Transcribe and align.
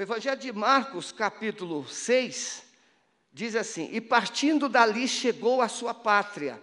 O 0.00 0.02
Evangelho 0.02 0.40
de 0.40 0.50
Marcos, 0.50 1.12
capítulo 1.12 1.86
6, 1.86 2.62
diz 3.30 3.54
assim: 3.54 3.90
E 3.92 4.00
partindo 4.00 4.66
dali 4.66 5.06
chegou 5.06 5.60
à 5.60 5.68
sua 5.68 5.92
pátria, 5.92 6.58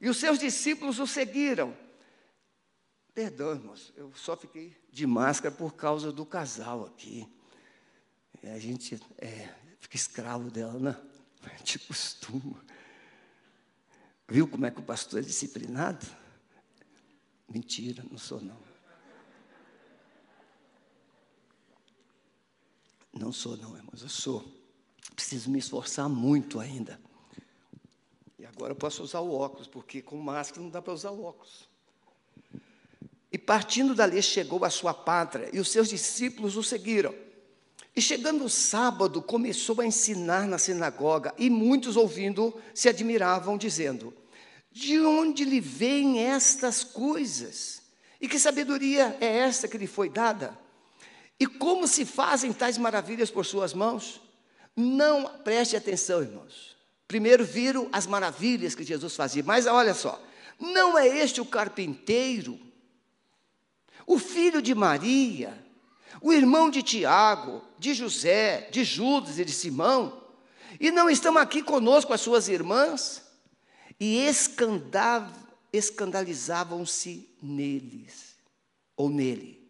e 0.00 0.08
os 0.08 0.16
seus 0.16 0.36
discípulos 0.36 0.98
o 0.98 1.06
seguiram. 1.06 1.76
Perdão, 3.14 3.52
irmãos, 3.52 3.92
eu 3.96 4.12
só 4.16 4.36
fiquei 4.36 4.76
de 4.90 5.06
máscara 5.06 5.54
por 5.54 5.74
causa 5.74 6.10
do 6.10 6.26
casal 6.26 6.84
aqui. 6.84 7.24
A 8.42 8.58
gente 8.58 9.00
é, 9.18 9.48
fica 9.78 9.94
escravo 9.94 10.50
dela? 10.50 11.00
A 11.44 11.56
gente 11.58 11.78
costuma. 11.78 12.64
Viu 14.26 14.48
como 14.48 14.66
é 14.66 14.72
que 14.72 14.80
o 14.80 14.84
pastor 14.84 15.20
é 15.20 15.22
disciplinado? 15.22 16.04
Mentira, 17.48 18.04
não 18.10 18.18
sou 18.18 18.40
não. 18.40 18.71
Não 23.12 23.32
sou 23.32 23.56
não, 23.56 23.76
irmãos, 23.76 24.02
eu 24.02 24.08
sou. 24.08 24.44
Preciso 25.14 25.50
me 25.50 25.58
esforçar 25.58 26.08
muito 26.08 26.58
ainda. 26.58 26.98
E 28.38 28.46
agora 28.46 28.72
eu 28.72 28.76
posso 28.76 29.02
usar 29.02 29.20
o 29.20 29.34
óculos, 29.34 29.66
porque 29.66 30.00
com 30.00 30.16
máscara 30.16 30.62
não 30.62 30.70
dá 30.70 30.80
para 30.80 30.92
usar 30.92 31.10
o 31.10 31.22
óculos. 31.22 31.68
E 33.30 33.38
partindo 33.38 33.94
dali 33.94 34.22
chegou 34.22 34.64
à 34.64 34.70
sua 34.70 34.92
pátria, 34.92 35.50
e 35.52 35.60
os 35.60 35.70
seus 35.70 35.88
discípulos 35.88 36.56
o 36.56 36.62
seguiram. 36.62 37.14
E 37.94 38.00
chegando 38.00 38.44
o 38.44 38.48
sábado, 38.48 39.20
começou 39.20 39.80
a 39.80 39.86
ensinar 39.86 40.46
na 40.46 40.58
sinagoga, 40.58 41.34
e 41.38 41.50
muitos 41.50 41.96
ouvindo 41.96 42.58
se 42.74 42.88
admiravam, 42.88 43.58
dizendo: 43.58 44.14
De 44.70 44.98
onde 45.00 45.44
lhe 45.44 45.60
vêm 45.60 46.20
estas 46.20 46.82
coisas? 46.82 47.82
E 48.20 48.28
que 48.28 48.38
sabedoria 48.38 49.16
é 49.20 49.38
esta 49.38 49.68
que 49.68 49.76
lhe 49.76 49.86
foi 49.86 50.08
dada? 50.08 50.58
E 51.42 51.46
como 51.46 51.88
se 51.88 52.06
fazem 52.06 52.52
tais 52.52 52.78
maravilhas 52.78 53.28
por 53.28 53.44
suas 53.44 53.74
mãos? 53.74 54.20
Não 54.76 55.24
preste 55.40 55.74
atenção, 55.74 56.22
irmãos. 56.22 56.76
Primeiro 57.08 57.44
viram 57.44 57.88
as 57.90 58.06
maravilhas 58.06 58.76
que 58.76 58.84
Jesus 58.84 59.16
fazia, 59.16 59.42
mas 59.42 59.66
olha 59.66 59.92
só, 59.92 60.22
não 60.60 60.96
é 60.96 61.08
este 61.08 61.40
o 61.40 61.44
carpinteiro, 61.44 62.60
o 64.06 64.20
filho 64.20 64.62
de 64.62 64.72
Maria, 64.72 65.60
o 66.20 66.32
irmão 66.32 66.70
de 66.70 66.80
Tiago, 66.80 67.60
de 67.76 67.92
José, 67.92 68.68
de 68.70 68.84
Judas 68.84 69.40
e 69.40 69.44
de 69.44 69.50
Simão, 69.50 70.22
e 70.78 70.92
não 70.92 71.10
estão 71.10 71.36
aqui 71.36 71.60
conosco 71.60 72.12
as 72.12 72.20
suas 72.20 72.46
irmãs? 72.46 73.20
E 73.98 74.16
escandalizavam-se 75.72 77.28
neles, 77.42 78.36
ou 78.96 79.10
nele. 79.10 79.61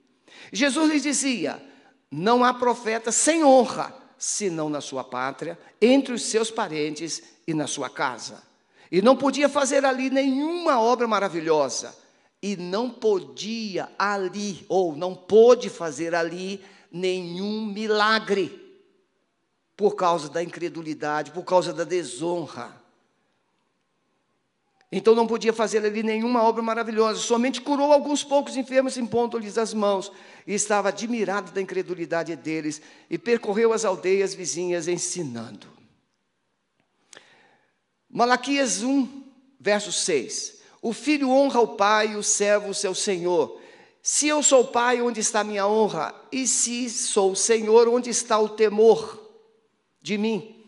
Jesus 0.51 0.91
lhes 0.91 1.03
dizia: 1.03 1.63
Não 2.11 2.43
há 2.43 2.55
profeta 2.55 3.13
sem 3.13 3.45
honra, 3.45 3.95
senão 4.17 4.69
na 4.69 4.81
sua 4.81 5.05
pátria, 5.05 5.59
entre 5.81 6.15
os 6.15 6.23
seus 6.23 6.51
parentes 6.51 7.23
e 7.47 7.53
na 7.53 7.67
sua 7.67 7.91
casa. 7.91 8.43
E 8.91 9.01
não 9.01 9.17
podia 9.17 9.49
fazer 9.49 9.85
ali 9.85 10.11
nenhuma 10.11 10.81
obra 10.81 11.07
maravilhosa, 11.09 11.95
e 12.43 12.57
não 12.57 12.91
podia 12.91 13.89
ali, 13.99 14.67
ou 14.69 14.97
não 14.97 15.15
pôde 15.15 15.71
fazer 15.71 16.15
ali, 16.15 16.63
nenhum 16.91 17.67
milagre, 17.67 18.61
por 19.77 19.95
causa 19.95 20.29
da 20.29 20.43
incredulidade, 20.43 21.31
por 21.31 21.45
causa 21.45 21.73
da 21.73 21.85
desonra. 21.85 22.82
Então 24.95 25.15
não 25.15 25.27
podia 25.27 25.55
fazer 25.55 25.83
ali 25.87 26.03
nenhuma 26.03 26.43
obra 26.43 26.63
maravilhosa, 26.63 27.19
somente 27.19 27.63
curou 27.63 27.91
alguns 27.91 28.23
poucos 28.23 28.59
enfermos, 28.59 28.99
impondo-lhes 28.99 29.57
as 29.57 29.73
mãos, 29.73 30.13
e 30.47 30.53
estava 30.53 30.91
admirado 30.91 31.51
da 31.51 31.63
incredulidade 31.63 32.37
deles, 32.37 32.83
e 33.09 33.17
percorreu 33.17 33.73
as 33.73 33.87
aldeias 33.87 34.35
vizinhas 34.35 34.89
ensinando. 34.89 35.67
Malaquias 38.11 38.83
1, 38.83 39.25
verso 39.59 39.91
6. 39.91 40.61
O 40.83 40.93
filho 40.93 41.31
honra 41.31 41.61
o 41.61 41.69
pai, 41.69 42.15
o 42.15 42.23
servo 42.23 42.69
o 42.69 42.75
seu 42.75 42.95
senhor. 42.95 43.59
Se 44.03 44.29
eu 44.29 44.43
sou 44.43 44.67
pai, 44.67 45.01
onde 45.01 45.21
está 45.21 45.43
minha 45.43 45.67
honra? 45.67 46.15
E 46.31 46.47
se 46.47 46.91
sou 46.91 47.35
senhor, 47.35 47.89
onde 47.89 48.11
está 48.11 48.39
o 48.39 48.51
temor 48.51 49.19
de 50.03 50.19
mim? 50.19 50.62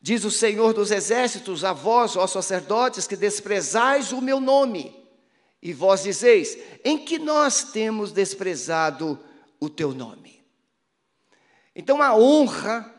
Diz 0.00 0.24
o 0.24 0.30
Senhor 0.30 0.72
dos 0.72 0.90
exércitos 0.90 1.62
a 1.62 1.72
vós, 1.74 2.16
ó 2.16 2.26
sacerdotes, 2.26 3.06
que 3.06 3.16
desprezais 3.16 4.12
o 4.12 4.22
meu 4.22 4.40
nome. 4.40 4.96
E 5.60 5.74
vós 5.74 6.02
dizeis: 6.02 6.56
em 6.82 6.98
que 7.04 7.18
nós 7.18 7.64
temos 7.64 8.10
desprezado 8.10 9.18
o 9.60 9.68
teu 9.68 9.92
nome? 9.92 10.42
Então 11.76 12.00
a 12.00 12.16
honra 12.16 12.94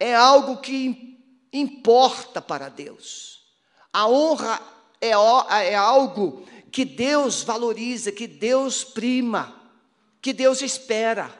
é 0.00 0.14
algo 0.14 0.58
que 0.58 1.18
importa 1.52 2.40
para 2.40 2.70
Deus. 2.70 3.44
A 3.92 4.08
honra 4.08 4.60
é, 5.00 5.10
é 5.10 5.74
algo 5.74 6.42
que 6.72 6.84
Deus 6.84 7.42
valoriza, 7.42 8.10
que 8.12 8.26
Deus 8.26 8.82
prima, 8.82 9.54
que 10.20 10.32
Deus 10.32 10.62
espera. 10.62 11.30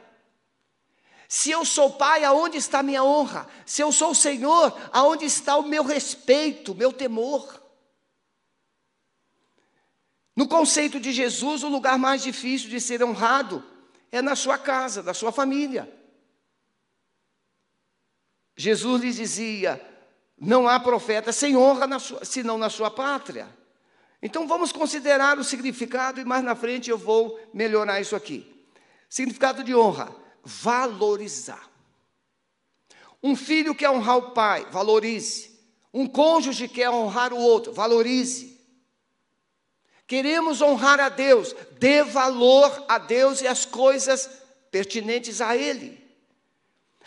Se 1.29 1.51
eu 1.51 1.65
sou 1.65 1.93
pai, 1.93 2.25
aonde 2.25 2.57
está 2.57 2.83
minha 2.83 3.03
honra? 3.03 3.49
Se 3.65 3.83
eu 3.83 3.91
sou 3.91 4.11
o 4.11 4.15
Senhor, 4.15 4.77
aonde 4.93 5.25
está 5.25 5.57
o 5.57 5.63
meu 5.63 5.83
respeito, 5.83 6.75
meu 6.75 6.93
temor? 6.93 7.63
No 10.35 10.47
conceito 10.47 11.01
de 11.01 11.13
Jesus, 11.13 11.63
o 11.63 11.69
lugar 11.69 11.99
mais 11.99 12.23
difícil 12.23 12.69
de 12.69 12.81
ser 12.81 13.03
honrado 13.03 13.65
é 14.13 14.21
na 14.21 14.37
sua 14.37 14.59
casa, 14.59 15.03
na 15.03 15.15
sua 15.15 15.33
família. 15.33 15.93
Jesus 18.57 19.03
lhes 19.03 19.17
dizia: 19.17 19.81
não 20.39 20.69
há 20.69 20.79
profeta 20.79 21.33
sem 21.33 21.57
honra 21.57 21.87
na 21.87 21.99
sua, 21.99 22.25
senão 22.25 22.59
na 22.59 22.69
sua 22.69 22.91
pátria. 22.91 23.49
Então 24.23 24.47
vamos 24.47 24.73
considerar 24.73 25.39
o 25.39 25.45
significado 25.45 26.21
e 26.21 26.25
mais 26.25 26.45
na 26.45 26.55
frente 26.55 26.91
eu 26.91 26.99
vou 26.99 27.39
melhorar 27.53 28.01
isso 28.01 28.15
aqui. 28.15 28.67
Significado 29.09 29.65
de 29.65 29.75
honra: 29.75 30.15
valorizar. 30.47 31.69
Um 33.21 33.35
filho 33.35 33.75
quer 33.75 33.91
honrar 33.91 34.17
o 34.17 34.31
pai, 34.31 34.65
valorize. 34.71 35.51
Um 35.93 36.07
cônjuge 36.07 36.69
quer 36.69 36.89
honrar 36.89 37.33
o 37.33 37.39
outro, 37.39 37.73
valorize. 37.73 38.57
Queremos 40.07 40.63
honrar 40.63 41.01
a 41.01 41.09
Deus, 41.09 41.53
dê 41.81 42.05
valor 42.05 42.85
a 42.89 42.97
Deus 42.97 43.41
e 43.41 43.49
as 43.49 43.67
coisas 43.67 44.31
pertinentes 44.71 45.41
a 45.41 45.57
Ele. 45.57 46.01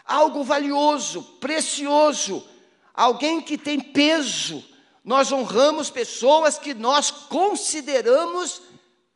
Algo 0.04 0.44
valioso, 0.44 1.24
precioso, 1.40 2.46
alguém 2.94 3.42
que 3.42 3.58
tem 3.58 3.80
peso. 3.80 4.62
Nós 5.02 5.32
honramos 5.32 5.90
pessoas 5.90 6.60
que 6.60 6.74
nós 6.74 7.10
consideramos 7.10 8.62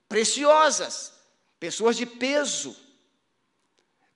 preciosas, 0.07 1.11
pessoas 1.59 1.97
de 1.97 2.05
peso. 2.05 2.82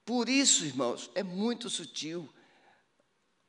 Por 0.08 0.30
isso, 0.30 0.64
irmãos, 0.64 1.12
é 1.14 1.22
muito 1.22 1.70
sutil. 1.70 2.30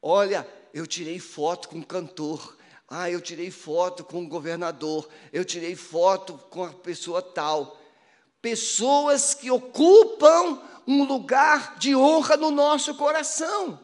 Olha, 0.03 0.45
eu 0.75 0.89
tirei 0.89 1.21
foto 1.21 1.69
com 1.69 1.79
um 1.79 1.83
cantor. 1.83 2.59
Ah, 2.89 3.09
eu 3.09 3.21
tirei 3.21 3.49
foto 3.49 4.03
com 4.03 4.23
um 4.23 4.29
governador. 4.29 5.09
Eu 5.33 5.45
tirei 5.45 5.77
foto 5.77 6.37
com 6.51 6.65
a 6.65 6.73
pessoa 6.73 7.23
tal. 7.23 7.81
Pessoas 8.43 9.35
que 9.35 9.49
ocupam 9.53 10.61
um 10.85 11.05
lugar 11.05 11.79
de 11.79 11.95
honra 11.95 12.37
no 12.37 12.51
nosso 12.51 12.93
coração. 12.97 13.79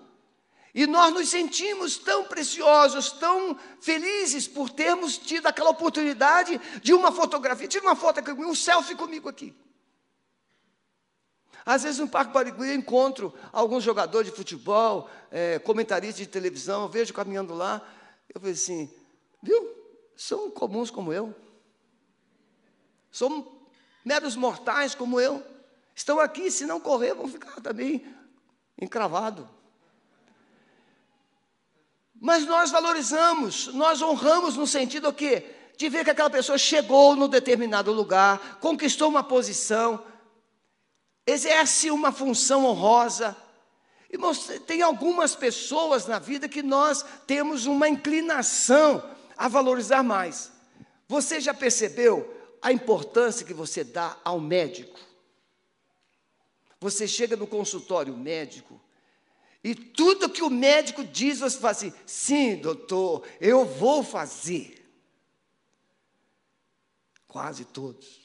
E 0.75 0.85
nós 0.85 1.15
nos 1.15 1.29
sentimos 1.29 1.97
tão 1.97 2.25
preciosos, 2.25 3.13
tão 3.13 3.57
felizes 3.81 4.49
por 4.49 4.69
termos 4.69 5.17
tido 5.17 5.47
aquela 5.47 5.71
oportunidade 5.71 6.61
de 6.83 6.93
uma 6.93 7.13
fotografia. 7.13 7.69
Tira 7.69 7.85
uma 7.85 7.95
foto 7.95 8.21
comigo, 8.21 8.51
um 8.51 8.55
selfie 8.55 8.97
comigo 8.97 9.29
aqui. 9.29 9.55
Às 11.67 11.83
vezes 11.83 11.99
no 11.99 12.09
Parque 12.09 12.33
Barigui 12.33 12.69
eu 12.69 12.75
encontro 12.75 13.33
alguns 13.53 13.83
jogadores 13.83 14.31
de 14.31 14.37
futebol, 14.37 15.09
é, 15.31 15.59
comentaristas 15.59 16.19
de 16.19 16.27
televisão, 16.27 16.83
eu 16.83 16.89
vejo 16.89 17.15
caminhando 17.15 17.55
lá, 17.55 17.81
eu 18.35 18.41
vejo 18.41 18.61
assim, 18.61 18.93
viu? 19.43 19.75
São 20.17 20.51
comuns 20.51 20.91
como 20.91 21.13
eu. 21.13 21.35
São 23.11 23.51
meros 24.05 24.37
mortais 24.37 24.95
como 24.95 25.19
eu. 25.19 25.43
Estão 25.95 26.21
aqui, 26.21 26.51
se 26.51 26.67
não 26.67 26.81
correr, 26.81 27.15
vão 27.15 27.29
ficar 27.29 27.61
também 27.61 28.05
encravados. 28.81 29.47
Mas 32.21 32.47
nós 32.47 32.71
valorizamos, 32.71 33.69
nós 33.69 34.03
honramos 34.03 34.57
no 34.57 34.67
sentido 34.67 35.09
o 35.09 35.13
quê? 35.13 35.47
De 35.77 35.89
ver 35.89 36.05
que 36.05 36.11
aquela 36.11 36.31
pessoa 36.31 36.59
chegou 36.59 37.17
no 37.17 37.29
determinado 37.29 37.93
lugar, 37.93 38.59
conquistou 38.61 39.09
uma 39.09 39.23
posição, 39.23 40.03
exerce 41.27 41.91
uma 41.91 42.13
função 42.13 42.65
honrosa. 42.65 43.37
Irmãos, 44.11 44.47
tem 44.67 44.83
algumas 44.83 45.35
pessoas 45.35 46.07
na 46.07 46.19
vida 46.19 46.49
que 46.49 46.63
nós 46.63 47.05
temos 47.27 47.67
uma 47.67 47.89
inclinação 47.89 49.03
a 49.37 49.49
valorizar 49.49 50.03
mais. 50.03 50.53
Você 51.09 51.41
já 51.41 51.53
percebeu 51.53 52.33
a 52.63 52.73
importância 52.73 53.45
que 53.45 53.53
você 53.55 53.83
dá 53.85 54.17
ao 54.25 54.41
médico? 54.41 54.99
Você 56.81 57.09
chega 57.09 57.37
no 57.37 57.47
consultório 57.47 58.17
médico, 58.17 58.81
E 59.67 59.75
tudo 59.75 60.29
que 60.29 60.43
o 60.43 60.51
médico 60.51 61.03
diz, 61.03 61.41
você 61.41 61.59
fala 61.59 61.71
assim: 61.71 61.93
sim, 62.05 62.57
doutor, 62.57 63.27
eu 63.41 63.65
vou 63.65 64.03
fazer. 64.05 64.87
Quase 67.27 67.65
todos. 67.65 68.24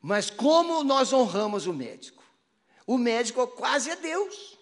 Mas 0.00 0.30
como 0.30 0.82
nós 0.82 1.12
honramos 1.12 1.66
o 1.66 1.72
médico? 1.72 2.22
O 2.86 2.96
médico 2.96 3.46
quase 3.46 3.90
é 3.90 3.96
Deus. 3.96 4.58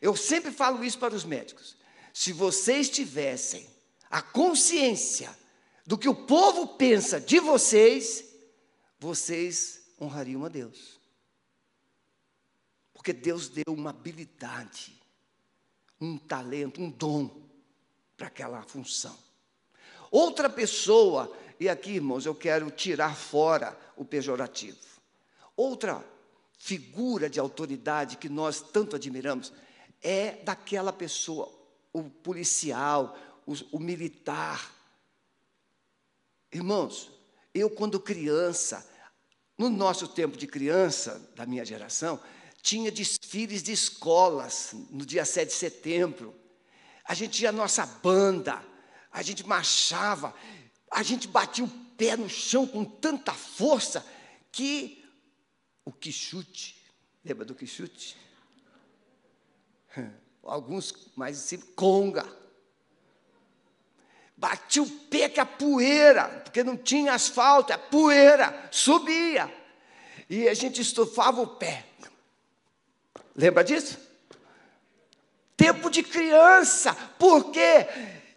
Eu 0.00 0.14
sempre 0.14 0.52
falo 0.52 0.84
isso 0.84 0.98
para 0.98 1.14
os 1.14 1.24
médicos. 1.24 1.76
Se 2.12 2.32
vocês 2.32 2.88
tivessem 2.88 3.68
a 4.10 4.22
consciência 4.22 5.36
do 5.86 5.98
que 5.98 6.08
o 6.08 6.14
povo 6.14 6.66
pensa 6.76 7.20
de 7.20 7.40
vocês, 7.40 8.24
vocês 8.98 9.82
honrariam 10.00 10.44
a 10.44 10.48
Deus. 10.48 11.00
Porque 12.92 13.12
Deus 13.12 13.48
deu 13.48 13.64
uma 13.68 13.90
habilidade, 13.90 14.98
um 16.00 16.16
talento, 16.16 16.80
um 16.80 16.90
dom 16.90 17.42
para 18.16 18.28
aquela 18.28 18.62
função. 18.62 19.18
Outra 20.10 20.48
pessoa, 20.48 21.36
e 21.64 21.68
aqui, 21.68 21.92
irmãos, 21.92 22.26
eu 22.26 22.34
quero 22.34 22.70
tirar 22.70 23.16
fora 23.16 23.74
o 23.96 24.04
pejorativo. 24.04 24.78
Outra 25.56 26.04
figura 26.58 27.30
de 27.30 27.40
autoridade 27.40 28.18
que 28.18 28.28
nós 28.28 28.60
tanto 28.60 28.94
admiramos 28.94 29.50
é 30.02 30.32
daquela 30.44 30.92
pessoa, 30.92 31.50
o 31.90 32.02
policial, 32.02 33.16
o, 33.46 33.54
o 33.72 33.78
militar. 33.78 34.70
Irmãos, 36.52 37.10
eu 37.54 37.70
quando 37.70 37.98
criança, 37.98 38.86
no 39.56 39.70
nosso 39.70 40.06
tempo 40.08 40.36
de 40.36 40.46
criança, 40.46 41.32
da 41.34 41.46
minha 41.46 41.64
geração, 41.64 42.20
tinha 42.60 42.92
desfiles 42.92 43.62
de 43.62 43.72
escolas 43.72 44.74
no 44.90 45.06
dia 45.06 45.24
7 45.24 45.48
de 45.48 45.54
setembro. 45.54 46.34
A 47.06 47.14
gente 47.14 47.38
tinha 47.38 47.48
a 47.48 47.52
nossa 47.52 47.86
banda, 47.86 48.62
a 49.10 49.22
gente 49.22 49.46
marchava, 49.46 50.34
a 50.94 51.02
gente 51.02 51.26
batia 51.26 51.64
o 51.64 51.68
pé 51.98 52.16
no 52.16 52.30
chão 52.30 52.66
com 52.66 52.84
tanta 52.84 53.32
força 53.32 54.06
que 54.52 55.04
o 55.84 55.90
quichute, 55.90 56.80
lembra 57.24 57.44
do 57.44 57.54
quichute? 57.54 58.16
Alguns 60.44 60.94
mais 61.16 61.36
simples, 61.38 61.72
conga. 61.74 62.24
Batia 64.36 64.84
o 64.84 64.90
pé 64.90 65.28
que 65.28 65.40
a 65.40 65.46
poeira, 65.46 66.28
porque 66.44 66.62
não 66.62 66.76
tinha 66.76 67.12
asfalto, 67.12 67.72
a 67.72 67.78
poeira 67.78 68.68
subia. 68.70 69.52
E 70.30 70.48
a 70.48 70.54
gente 70.54 70.80
estufava 70.80 71.42
o 71.42 71.56
pé. 71.56 71.86
Lembra 73.34 73.64
disso? 73.64 73.98
Tempo 75.56 75.90
de 75.90 76.04
criança, 76.04 76.94
por 77.18 77.50
quê? 77.50 77.88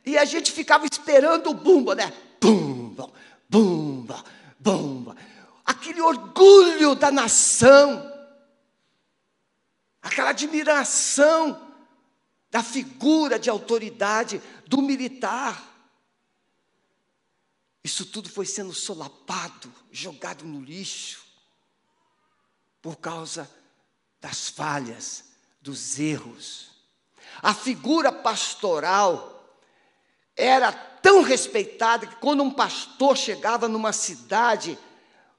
E 0.03 0.17
a 0.17 0.25
gente 0.25 0.51
ficava 0.51 0.87
esperando 0.91 1.51
o 1.51 1.53
bumba, 1.53 1.93
né? 1.93 2.11
Bumba, 2.39 3.11
bumba, 3.49 4.23
bumba. 4.59 5.15
Aquele 5.65 6.01
orgulho 6.01 6.95
da 6.95 7.11
nação, 7.11 8.11
aquela 10.01 10.29
admiração 10.29 11.67
da 12.49 12.63
figura 12.63 13.37
de 13.37 13.49
autoridade 13.49 14.41
do 14.65 14.81
militar. 14.81 15.75
Isso 17.83 18.05
tudo 18.05 18.29
foi 18.29 18.45
sendo 18.45 18.73
solapado, 18.73 19.73
jogado 19.91 20.45
no 20.45 20.61
lixo, 20.61 21.25
por 22.81 22.97
causa 22.97 23.49
das 24.19 24.49
falhas, 24.49 25.25
dos 25.61 25.99
erros. 25.99 26.71
A 27.41 27.53
figura 27.53 28.11
pastoral 28.11 29.36
era 30.37 30.71
tão 30.71 31.23
respeitada 31.23 32.05
que 32.05 32.15
quando 32.17 32.43
um 32.43 32.51
pastor 32.51 33.17
chegava 33.17 33.67
numa 33.67 33.91
cidade, 33.91 34.77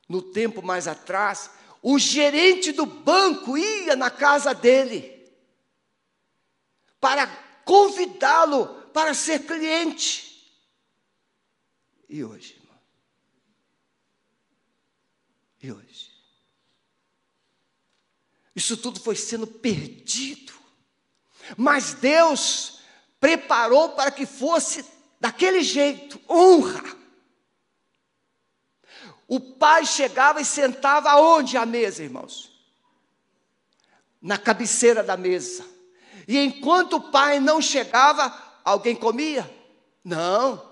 no 0.08 0.20
tempo 0.20 0.60
mais 0.60 0.88
atrás, 0.88 1.50
o 1.80 1.98
gerente 1.98 2.72
do 2.72 2.84
banco 2.84 3.56
ia 3.56 3.94
na 3.94 4.10
casa 4.10 4.52
dele 4.52 5.16
para 7.00 7.26
convidá-lo 7.64 8.66
para 8.92 9.14
ser 9.14 9.46
cliente. 9.46 10.26
E 12.08 12.24
hoje, 12.24 12.54
irmão? 12.54 12.78
E 15.62 15.72
hoje? 15.72 16.10
Isso 18.56 18.76
tudo 18.76 18.98
foi 18.98 19.14
sendo 19.14 19.46
perdido. 19.46 20.52
Mas 21.56 21.94
Deus 21.94 22.77
preparou 23.20 23.90
para 23.90 24.10
que 24.10 24.26
fosse 24.26 24.84
daquele 25.20 25.62
jeito 25.62 26.20
honra. 26.28 26.96
O 29.26 29.40
pai 29.40 29.84
chegava 29.84 30.40
e 30.40 30.44
sentava 30.44 31.10
aonde 31.10 31.56
a 31.56 31.66
mesa, 31.66 32.02
irmãos? 32.02 32.50
Na 34.22 34.38
cabeceira 34.38 35.02
da 35.02 35.16
mesa. 35.16 35.66
E 36.26 36.38
enquanto 36.38 36.94
o 36.94 37.10
pai 37.10 37.38
não 37.38 37.60
chegava, 37.60 38.32
alguém 38.64 38.96
comia? 38.96 39.48
Não. 40.02 40.66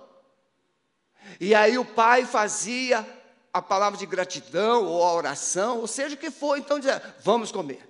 E 1.40 1.54
aí 1.54 1.76
o 1.76 1.84
pai 1.84 2.25
fazia 2.25 3.06
a 3.52 3.60
palavra 3.60 3.99
de 3.99 4.06
gratidão 4.06 4.84
ou 4.84 5.04
a 5.04 5.12
oração, 5.12 5.78
ou 5.78 5.87
seja 5.87 6.14
o 6.14 6.19
que 6.19 6.31
for, 6.31 6.58
então 6.58 6.78
dizia, 6.78 7.02
vamos 7.22 7.50
comer. 7.50 7.88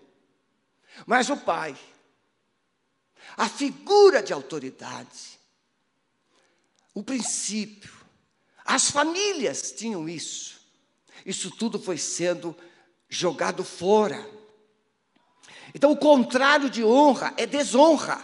Mas 1.04 1.28
o 1.28 1.36
pai, 1.36 1.76
a 3.36 3.48
figura 3.48 4.22
de 4.22 4.32
autoridade, 4.32 5.38
o 6.94 7.02
princípio, 7.02 7.92
as 8.64 8.90
famílias 8.90 9.72
tinham 9.72 10.08
isso. 10.08 10.60
Isso 11.24 11.50
tudo 11.50 11.78
foi 11.78 11.96
sendo 11.96 12.56
jogado 13.08 13.62
fora. 13.64 14.28
Então, 15.74 15.92
o 15.92 15.96
contrário 15.96 16.68
de 16.68 16.84
honra 16.84 17.32
é 17.36 17.46
desonra. 17.46 18.20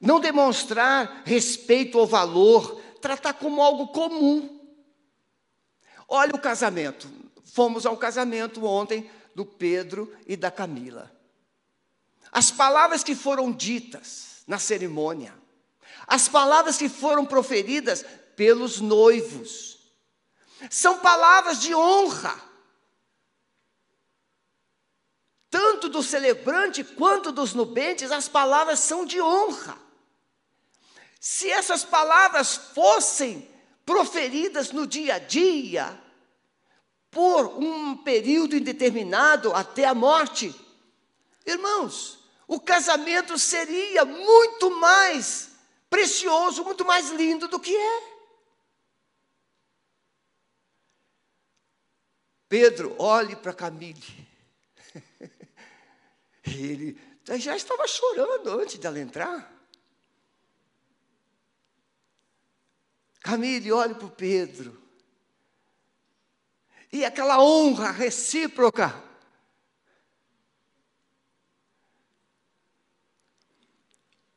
Não 0.00 0.20
demonstrar 0.20 1.22
respeito 1.24 1.98
ou 1.98 2.06
valor, 2.06 2.80
tratar 3.00 3.32
como 3.34 3.60
algo 3.60 3.88
comum. 3.88 4.60
Olha 6.08 6.34
o 6.34 6.40
casamento. 6.40 7.10
Fomos 7.44 7.86
ao 7.86 7.96
casamento 7.96 8.64
ontem 8.64 9.10
do 9.34 9.44
Pedro 9.44 10.14
e 10.26 10.36
da 10.36 10.50
Camila. 10.50 11.17
As 12.32 12.50
palavras 12.50 13.02
que 13.02 13.14
foram 13.14 13.52
ditas 13.52 14.42
na 14.46 14.58
cerimônia, 14.58 15.34
as 16.06 16.28
palavras 16.28 16.76
que 16.76 16.88
foram 16.88 17.24
proferidas 17.24 18.04
pelos 18.36 18.80
noivos, 18.80 19.78
são 20.70 20.98
palavras 20.98 21.60
de 21.60 21.74
honra. 21.74 22.48
Tanto 25.50 25.88
do 25.88 26.02
celebrante 26.02 26.84
quanto 26.84 27.32
dos 27.32 27.54
nubentes, 27.54 28.10
as 28.10 28.28
palavras 28.28 28.80
são 28.80 29.04
de 29.04 29.20
honra. 29.20 29.78
Se 31.20 31.50
essas 31.50 31.84
palavras 31.84 32.56
fossem 32.56 33.48
proferidas 33.84 34.70
no 34.72 34.86
dia 34.86 35.14
a 35.14 35.18
dia, 35.18 35.98
por 37.10 37.46
um 37.58 37.96
período 37.96 38.56
indeterminado 38.56 39.54
até 39.54 39.86
a 39.86 39.94
morte, 39.94 40.54
irmãos, 41.46 42.17
o 42.48 42.58
casamento 42.58 43.38
seria 43.38 44.06
muito 44.06 44.70
mais 44.70 45.50
precioso, 45.90 46.64
muito 46.64 46.82
mais 46.82 47.10
lindo 47.10 47.46
do 47.46 47.60
que 47.60 47.76
é. 47.76 48.18
Pedro, 52.48 52.96
olhe 52.98 53.36
para 53.36 53.52
Camille. 53.52 54.26
Ele 56.46 56.98
já 57.36 57.54
estava 57.54 57.86
chorando 57.86 58.58
antes 58.58 58.78
dela 58.78 58.98
entrar. 58.98 59.54
Camille, 63.20 63.70
olhe 63.70 63.94
para 63.94 64.06
o 64.06 64.10
Pedro. 64.10 64.82
E 66.90 67.04
aquela 67.04 67.42
honra 67.42 67.90
recíproca. 67.90 69.07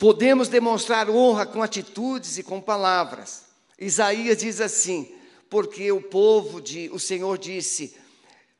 Podemos 0.01 0.47
demonstrar 0.47 1.11
honra 1.11 1.45
com 1.45 1.61
atitudes 1.61 2.39
e 2.39 2.41
com 2.41 2.59
palavras. 2.59 3.43
Isaías 3.77 4.39
diz 4.39 4.59
assim: 4.59 5.13
porque 5.47 5.91
o 5.91 6.01
povo 6.01 6.59
de, 6.59 6.89
o 6.91 6.97
Senhor 6.97 7.37
disse: 7.37 7.95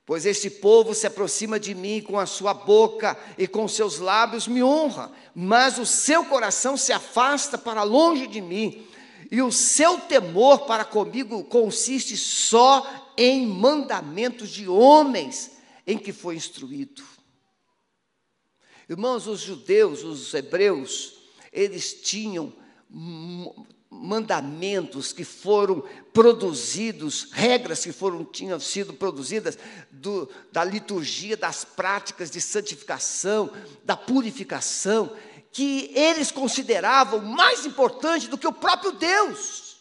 Pois 0.05 0.27
este 0.27 0.51
povo 0.51 0.93
se 0.93 1.07
aproxima 1.07 1.60
de 1.60 1.74
mim 1.74 2.00
com 2.00 2.19
a 2.19 2.27
sua 2.27 2.53
boca 2.53 3.17
e 3.39 3.48
com 3.48 3.67
seus 3.67 3.98
lábios 3.98 4.48
me 4.48 4.62
honra, 4.62 5.12
mas 5.33 5.79
o 5.79 5.86
seu 5.86 6.24
coração 6.25 6.77
se 6.77 6.93
afasta 6.93 7.57
para 7.57 7.81
longe 7.81 8.27
de 8.27 8.39
mim 8.39 8.86
e 9.31 9.41
o 9.41 9.51
seu 9.51 9.98
temor 9.98 10.67
para 10.67 10.86
comigo 10.86 11.43
consiste 11.45 12.15
só 12.17 12.86
em 13.17 13.48
mandamentos 13.48 14.51
de 14.51 14.67
homens 14.67 15.53
em 15.88 15.98
que 15.98 16.13
foi 16.13 16.36
instruído. 16.36 17.01
Irmãos, 18.88 19.25
os 19.25 19.39
judeus, 19.39 20.03
os 20.03 20.31
hebreus, 20.36 21.21
eles 21.51 21.93
tinham 21.93 22.53
mandamentos 23.89 25.12
que 25.12 25.24
foram 25.24 25.84
produzidos, 26.13 27.27
regras 27.31 27.84
que 27.84 27.91
foram 27.91 28.24
tinham 28.24 28.60
sido 28.60 28.93
produzidas 28.93 29.58
do, 29.91 30.29
da 30.51 30.63
liturgia, 30.63 31.36
das 31.36 31.65
práticas 31.65 32.31
de 32.31 32.39
santificação, 32.39 33.51
da 33.84 33.98
purificação, 33.98 35.15
que 35.51 35.91
eles 35.93 36.31
consideravam 36.31 37.20
mais 37.20 37.65
importante 37.65 38.29
do 38.29 38.38
que 38.38 38.48
o 38.48 38.53
próprio 38.53 38.93
Deus. 38.93 39.72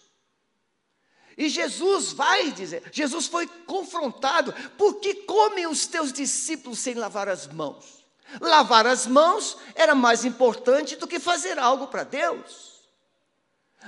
E 1.39 1.49
Jesus 1.49 2.13
vai 2.13 2.51
dizer, 2.51 2.83
Jesus 2.93 3.27
foi 3.27 3.47
confrontado, 3.47 4.53
por 4.77 4.97
que 4.97 5.15
comem 5.15 5.67
os 5.67 5.87
teus 5.87 6.13
discípulos 6.13 6.81
sem 6.81 6.95
lavar 6.95 7.29
as 7.29 7.47
mãos? 7.47 8.00
Lavar 8.39 8.87
as 8.87 9.07
mãos 9.07 9.57
era 9.75 9.95
mais 9.95 10.25
importante 10.25 10.97
do 10.97 11.07
que 11.07 11.19
fazer 11.19 11.59
algo 11.59 11.87
para 11.89 12.05
Deus. 12.05 12.71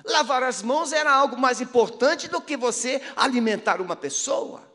Lavar 0.04 0.42
as 0.42 0.62
mãos 0.62 0.92
era 0.92 1.12
algo 1.12 1.36
mais 1.36 1.60
importante 1.60 2.28
do 2.28 2.40
que 2.40 2.56
você 2.56 3.00
alimentar 3.14 3.80
uma 3.80 3.94
pessoa. 3.94 4.70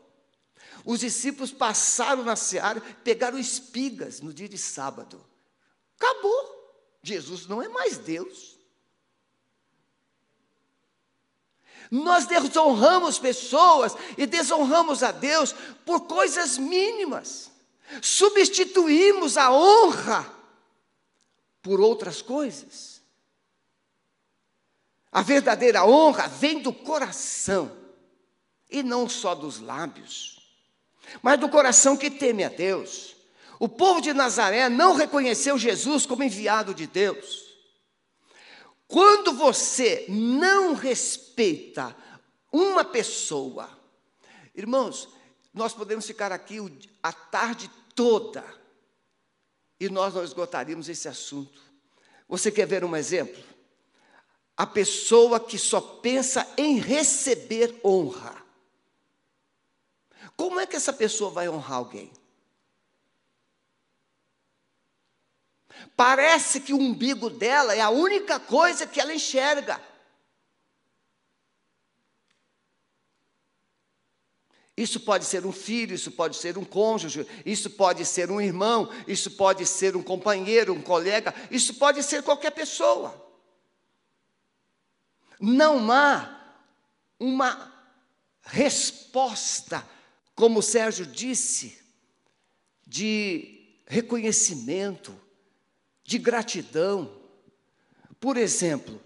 Os 0.84 1.00
discípulos 1.00 1.50
passaram 1.50 2.22
na 2.22 2.36
seara, 2.36 2.80
pegaram 3.02 3.38
espigas 3.38 4.20
no 4.20 4.32
dia 4.32 4.48
de 4.48 4.56
sábado. 4.56 5.22
Acabou. 5.98 6.56
Jesus 7.02 7.46
não 7.46 7.60
é 7.60 7.68
mais 7.68 7.98
Deus. 7.98 8.56
Nós 11.90 12.26
desonramos 12.26 13.18
pessoas 13.18 13.94
e 14.16 14.26
desonramos 14.26 15.02
a 15.02 15.10
Deus 15.10 15.54
por 15.84 16.02
coisas 16.02 16.58
mínimas. 16.58 17.50
Substituímos 18.02 19.36
a 19.36 19.50
honra 19.52 20.30
por 21.62 21.80
outras 21.80 22.22
coisas. 22.22 23.02
A 25.10 25.22
verdadeira 25.22 25.84
honra 25.84 26.28
vem 26.28 26.60
do 26.60 26.72
coração, 26.72 27.76
e 28.70 28.82
não 28.82 29.08
só 29.08 29.34
dos 29.34 29.58
lábios, 29.58 30.38
mas 31.22 31.40
do 31.40 31.48
coração 31.48 31.96
que 31.96 32.10
teme 32.10 32.44
a 32.44 32.48
Deus. 32.48 33.16
O 33.58 33.68
povo 33.68 34.00
de 34.00 34.12
Nazaré 34.12 34.68
não 34.68 34.94
reconheceu 34.94 35.58
Jesus 35.58 36.06
como 36.06 36.22
enviado 36.22 36.74
de 36.74 36.86
Deus. 36.86 37.48
Quando 38.86 39.32
você 39.32 40.06
não 40.08 40.74
respeita 40.74 41.96
uma 42.52 42.84
pessoa, 42.84 43.68
irmãos, 44.54 45.08
nós 45.58 45.74
podemos 45.74 46.06
ficar 46.06 46.32
aqui 46.32 46.58
a 47.02 47.12
tarde 47.12 47.70
toda 47.94 48.42
e 49.78 49.90
nós 49.90 50.14
não 50.14 50.24
esgotaríamos 50.24 50.88
esse 50.88 51.06
assunto. 51.06 51.60
Você 52.26 52.50
quer 52.50 52.66
ver 52.66 52.84
um 52.84 52.96
exemplo? 52.96 53.48
a 54.58 54.66
pessoa 54.66 55.38
que 55.38 55.56
só 55.56 55.80
pensa 55.80 56.44
em 56.56 56.80
receber 56.80 57.78
honra. 57.84 58.44
Como 60.36 60.58
é 60.58 60.66
que 60.66 60.74
essa 60.74 60.92
pessoa 60.92 61.30
vai 61.30 61.48
honrar 61.48 61.78
alguém? 61.78 62.12
Parece 65.96 66.60
que 66.60 66.72
o 66.72 66.76
umbigo 66.76 67.30
dela 67.30 67.72
é 67.72 67.80
a 67.80 67.90
única 67.90 68.40
coisa 68.40 68.84
que 68.84 69.00
ela 69.00 69.14
enxerga. 69.14 69.80
Isso 74.78 75.00
pode 75.00 75.24
ser 75.24 75.44
um 75.44 75.50
filho, 75.50 75.92
isso 75.92 76.12
pode 76.12 76.36
ser 76.36 76.56
um 76.56 76.64
cônjuge, 76.64 77.26
isso 77.44 77.68
pode 77.68 78.04
ser 78.04 78.30
um 78.30 78.40
irmão, 78.40 78.88
isso 79.08 79.32
pode 79.32 79.66
ser 79.66 79.96
um 79.96 80.02
companheiro, 80.04 80.72
um 80.72 80.80
colega, 80.80 81.34
isso 81.50 81.74
pode 81.74 82.00
ser 82.04 82.22
qualquer 82.22 82.52
pessoa. 82.52 83.28
Não 85.40 85.90
há 85.90 86.54
uma 87.18 87.74
resposta, 88.40 89.84
como 90.36 90.60
o 90.60 90.62
Sérgio 90.62 91.04
disse, 91.04 91.76
de 92.86 93.80
reconhecimento, 93.84 95.12
de 96.04 96.18
gratidão. 96.18 97.20
Por 98.20 98.36
exemplo, 98.36 99.02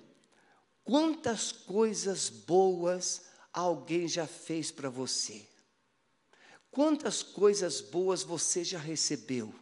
quantas 0.84 1.50
coisas 1.50 2.28
boas 2.28 3.22
alguém 3.54 4.06
já 4.06 4.26
fez 4.26 4.70
para 4.70 4.90
você? 4.90 5.50
Quantas 6.72 7.22
coisas 7.22 7.82
boas 7.82 8.22
você 8.22 8.64
já 8.64 8.78
recebeu? 8.78 9.54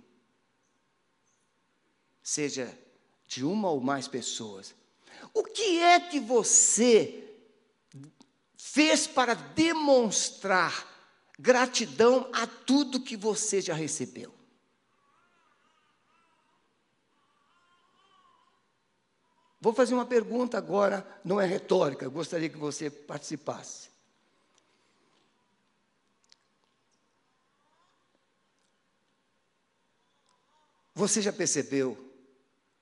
Seja 2.22 2.72
de 3.26 3.44
uma 3.44 3.68
ou 3.68 3.80
mais 3.80 4.06
pessoas. 4.06 4.72
O 5.34 5.42
que 5.42 5.80
é 5.80 5.98
que 5.98 6.20
você 6.20 7.28
fez 8.56 9.08
para 9.08 9.34
demonstrar 9.34 10.86
gratidão 11.36 12.30
a 12.32 12.46
tudo 12.46 13.02
que 13.02 13.16
você 13.16 13.60
já 13.60 13.74
recebeu? 13.74 14.32
Vou 19.60 19.74
fazer 19.74 19.94
uma 19.94 20.06
pergunta 20.06 20.56
agora, 20.56 21.04
não 21.24 21.40
é 21.40 21.44
retórica, 21.44 22.08
gostaria 22.08 22.48
que 22.48 22.56
você 22.56 22.88
participasse. 22.88 23.89
Você 31.00 31.22
já 31.22 31.32
percebeu 31.32 31.96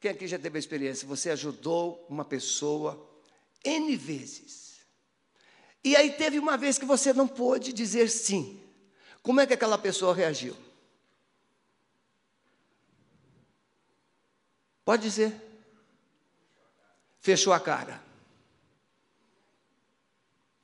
quem 0.01 0.11
aqui 0.11 0.27
já 0.27 0.41
teve 0.41 0.59
a 0.59 0.59
experiência? 0.59 1.07
Você 1.07 1.31
ajudou 1.31 2.05
uma 2.09 2.25
pessoa 2.25 3.09
N 3.65 3.97
vezes. 3.97 4.81
E 5.85 5.95
aí 5.95 6.13
teve 6.13 6.37
uma 6.37 6.57
vez 6.57 6.79
que 6.79 6.85
você 6.85 7.13
não 7.13 7.29
pôde 7.29 7.73
dizer 7.73 8.11
sim. 8.11 8.61
Como 9.23 9.41
é 9.41 9.47
que 9.47 9.55
aquela 9.55 9.79
pessoa 9.79 10.13
reagiu? 10.13 10.57
Pode 14.85 15.03
dizer. 15.05 15.33
Fechou 17.21 17.53
a 17.53 17.61
cara. 17.61 18.03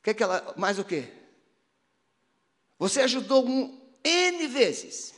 Quer 0.03 0.15
que 0.15 0.25
ela. 0.25 0.55
Mais 0.57 0.77
o 0.77 0.85
quê? 0.85 1.09
Você 2.81 3.01
ajudou 3.03 3.49
um 3.49 3.81
N 4.03 4.49
vezes. 4.49 5.15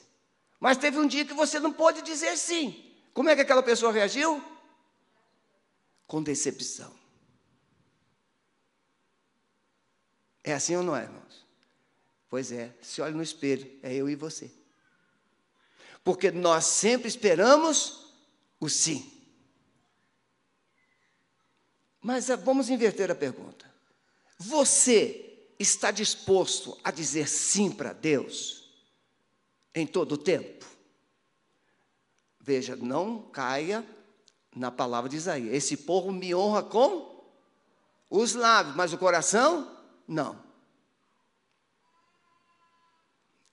Mas 0.59 0.79
teve 0.79 0.99
um 0.99 1.07
dia 1.07 1.25
que 1.25 1.35
você 1.35 1.59
não 1.59 1.73
pôde 1.73 2.03
dizer 2.03 2.37
sim. 2.37 2.95
Como 3.13 3.29
é 3.29 3.35
que 3.35 3.43
aquela 3.43 3.63
pessoa 3.63 3.93
reagiu? 3.93 4.43
Com 6.07 6.23
decepção. 6.23 6.95
É 10.43 10.55
assim 10.55 10.77
ou 10.77 10.83
não 10.83 10.97
é, 10.97 11.03
irmãos? 11.03 11.47
Pois 12.29 12.53
é, 12.53 12.75
se 12.81 13.01
olha 13.01 13.15
no 13.15 13.23
espelho, 13.23 13.79
é 13.83 13.95
eu 13.95 14.09
e 14.09 14.15
você. 14.15 14.51
Porque 16.05 16.31
nós 16.31 16.65
sempre 16.65 17.09
esperamos 17.09 18.15
o 18.61 18.69
sim. 18.69 19.13
Mas 22.01 22.31
ah, 22.31 22.37
vamos 22.37 22.71
inverter 22.71 23.11
a 23.11 23.15
pergunta. 23.15 23.69
Você 24.39 25.49
está 25.59 25.91
disposto 25.91 26.79
a 26.85 26.91
dizer 26.91 27.29
sim 27.29 27.71
para 27.71 27.93
Deus 27.93 28.66
em 29.77 29.87
todo 29.87 30.13
o 30.13 30.19
tempo? 30.19 30.65
Veja, 32.41 32.75
não 32.75 33.23
caia 33.31 33.87
na 34.55 34.71
palavra 34.71 35.11
de 35.11 35.17
Isaías. 35.17 35.55
Esse 35.55 35.77
povo 35.77 36.11
me 36.11 36.35
honra 36.35 36.63
com 36.63 37.25
os 38.09 38.35
lábios, 38.35 38.75
mas 38.75 38.93
o 38.93 38.99
coração, 38.99 39.71
não. 40.09 40.45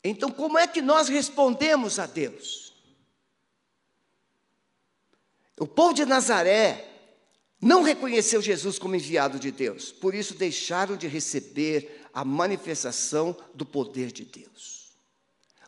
Então, 0.03 0.31
como 0.31 0.57
é 0.57 0.65
que 0.65 0.81
nós 0.81 1.09
respondemos 1.09 1.99
a 1.99 2.05
Deus? 2.05 2.73
O 5.59 5.67
povo 5.67 5.93
de 5.93 6.05
Nazaré 6.05 6.89
não 7.61 7.81
reconheceu 7.83 8.41
Jesus 8.41 8.77
como 8.77 8.95
enviado 8.95 9.39
de 9.39 9.51
Deus, 9.51 9.91
por 9.91 10.13
isso 10.13 10.35
deixaram 10.35 10.97
de 10.97 11.07
receber 11.07 12.05
a 12.13 12.25
manifestação 12.25 13.35
do 13.53 13.65
poder 13.65 14.11
de 14.11 14.25
Deus. 14.25 14.82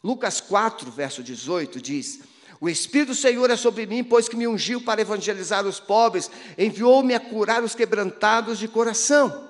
Lucas 0.05 0.39
4, 0.39 0.91
verso 0.91 1.23
18 1.23 1.81
diz: 1.81 2.19
o 2.61 2.69
Espírito 2.69 3.07
do 3.07 3.15
Senhor 3.15 3.49
é 3.49 3.57
sobre 3.57 3.87
mim, 3.87 4.03
pois 4.03 4.29
que 4.29 4.35
me 4.35 4.47
ungiu 4.47 4.79
para 4.79 5.01
evangelizar 5.01 5.65
os 5.65 5.79
pobres, 5.79 6.29
enviou-me 6.59 7.15
a 7.15 7.19
curar 7.19 7.63
os 7.63 7.73
quebrantados 7.73 8.59
de 8.59 8.67
coração. 8.67 9.49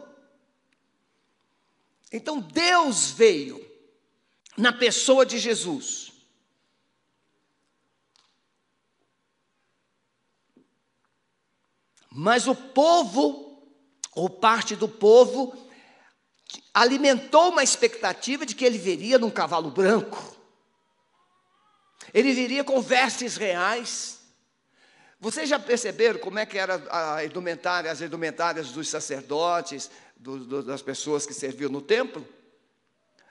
Então 2.10 2.40
Deus 2.40 3.12
veio 3.12 3.70
na 4.58 4.72
pessoa 4.72 5.26
de 5.26 5.38
Jesus. 5.38 6.14
Mas 12.10 12.48
o 12.48 12.56
povo, 12.56 13.62
ou 14.16 14.30
parte 14.30 14.74
do 14.74 14.88
povo, 14.88 15.54
alimentou 16.74 17.50
uma 17.50 17.62
expectativa 17.62 18.46
de 18.46 18.56
que 18.56 18.64
ele 18.64 18.78
viria 18.78 19.20
num 19.20 19.30
cavalo 19.30 19.70
branco 19.70 20.35
ele 22.16 22.32
viria 22.32 22.64
com 22.64 22.82
vestes 22.82 23.36
reais, 23.36 24.22
Vocês 25.20 25.50
já 25.50 25.60
perceberam 25.60 26.20
como 26.20 26.40
é 26.40 26.46
que 26.46 26.58
era 26.58 26.82
a 26.90 27.26
indumentária, 27.26 27.92
as 27.92 28.00
indumentárias 28.00 28.72
dos 28.72 28.88
sacerdotes, 28.88 29.90
do, 30.16 30.40
do, 30.46 30.64
das 30.64 30.82
pessoas 30.82 31.26
que 31.26 31.34
serviam 31.34 31.70
no 31.70 31.82
templo? 31.82 32.26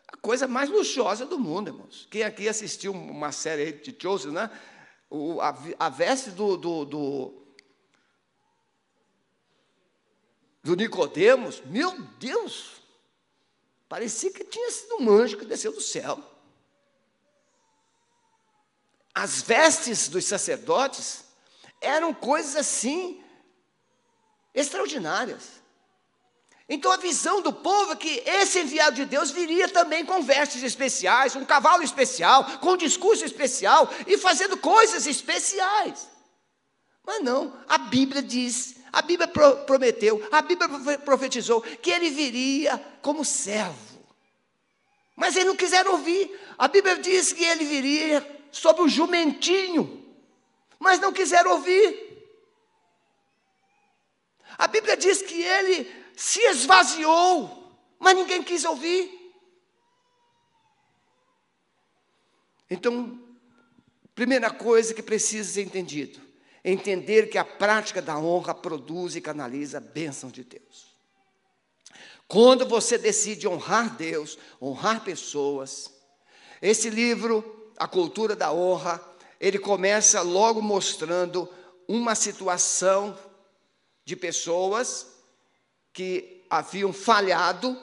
A 0.08 0.16
coisa 0.16 0.46
mais 0.46 0.68
luxuosa 0.68 1.24
do 1.24 1.38
mundo, 1.38 1.68
irmãos. 1.68 2.06
Quem 2.10 2.24
aqui 2.24 2.46
assistiu 2.46 2.92
uma 2.92 3.32
série 3.32 3.72
de 3.72 3.96
Joseph, 3.98 4.32
né? 4.32 4.50
O, 5.08 5.40
a, 5.40 5.56
a, 5.78 5.88
veste 5.88 6.30
do, 6.30 6.56
do, 6.56 6.84
do, 6.84 7.46
do 10.62 10.76
Nicodemos, 10.76 11.62
meu 11.66 11.98
Deus, 12.18 12.82
parecia 13.88 14.30
que 14.32 14.44
tinha 14.44 14.70
sido 14.70 14.96
um 15.00 15.10
anjo 15.10 15.38
que 15.38 15.46
desceu 15.46 15.72
do 15.72 15.80
céu. 15.80 16.33
As 19.14 19.42
vestes 19.42 20.08
dos 20.08 20.24
sacerdotes 20.24 21.24
eram 21.80 22.12
coisas 22.12 22.56
assim 22.56 23.22
extraordinárias. 24.52 25.62
Então 26.68 26.90
a 26.90 26.96
visão 26.96 27.42
do 27.42 27.52
povo 27.52 27.92
é 27.92 27.96
que 27.96 28.22
esse 28.26 28.60
enviado 28.60 28.96
de 28.96 29.04
Deus 29.04 29.30
viria 29.30 29.68
também 29.68 30.04
com 30.04 30.22
vestes 30.22 30.62
especiais, 30.62 31.36
um 31.36 31.44
cavalo 31.44 31.82
especial, 31.82 32.58
com 32.58 32.70
um 32.70 32.76
discurso 32.76 33.24
especial 33.24 33.88
e 34.06 34.16
fazendo 34.16 34.56
coisas 34.56 35.06
especiais. 35.06 36.08
Mas 37.06 37.22
não, 37.22 37.54
a 37.68 37.76
Bíblia 37.76 38.22
diz, 38.22 38.76
a 38.90 39.02
Bíblia 39.02 39.28
prometeu, 39.28 40.26
a 40.32 40.40
Bíblia 40.40 40.98
profetizou 40.98 41.60
que 41.60 41.90
ele 41.90 42.08
viria 42.08 42.82
como 43.02 43.24
servo. 43.24 43.94
Mas 45.14 45.36
eles 45.36 45.48
não 45.48 45.56
quiseram 45.56 45.92
ouvir. 45.92 46.40
A 46.58 46.66
Bíblia 46.66 46.96
diz 46.96 47.32
que 47.32 47.44
ele 47.44 47.64
viria 47.64 48.33
sobre 48.54 48.82
um 48.82 48.88
jumentinho, 48.88 50.02
mas 50.78 51.00
não 51.00 51.12
quiseram 51.12 51.50
ouvir. 51.52 52.14
A 54.56 54.68
Bíblia 54.68 54.96
diz 54.96 55.22
que 55.22 55.42
ele 55.42 55.92
se 56.16 56.40
esvaziou, 56.40 57.76
mas 57.98 58.14
ninguém 58.14 58.42
quis 58.44 58.64
ouvir. 58.64 59.10
Então, 62.70 63.20
primeira 64.14 64.50
coisa 64.50 64.94
que 64.94 65.02
precisa 65.02 65.52
ser 65.52 65.62
entendido, 65.62 66.20
entender 66.64 67.28
que 67.28 67.38
a 67.38 67.44
prática 67.44 68.00
da 68.00 68.16
honra 68.16 68.54
produz 68.54 69.16
e 69.16 69.20
canaliza 69.20 69.78
a 69.78 69.80
bênção 69.80 70.30
de 70.30 70.44
Deus. 70.44 70.94
Quando 72.28 72.66
você 72.66 72.96
decide 72.96 73.48
honrar 73.48 73.96
Deus, 73.96 74.38
honrar 74.62 75.02
pessoas, 75.02 75.92
esse 76.62 76.88
livro, 76.88 77.63
A 77.76 77.88
Cultura 77.88 78.36
da 78.36 78.52
Honra, 78.52 79.00
ele 79.40 79.58
começa 79.58 80.22
logo 80.22 80.62
mostrando 80.62 81.48
uma 81.88 82.14
situação 82.14 83.18
de 84.04 84.16
pessoas 84.16 85.06
que 85.92 86.44
haviam 86.50 86.92
falhado 86.92 87.76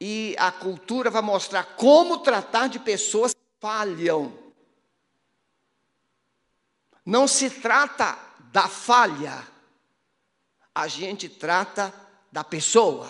e 0.00 0.34
a 0.38 0.52
cultura 0.52 1.10
vai 1.10 1.22
mostrar 1.22 1.76
como 1.76 2.18
tratar 2.18 2.68
de 2.68 2.78
pessoas 2.78 3.32
que 3.32 3.40
falham. 3.60 4.32
Não 7.04 7.28
se 7.28 7.50
trata 7.50 8.18
da 8.52 8.68
falha, 8.68 9.46
a 10.74 10.88
gente 10.88 11.28
trata 11.28 11.92
da 12.32 12.42
pessoa. 12.42 13.08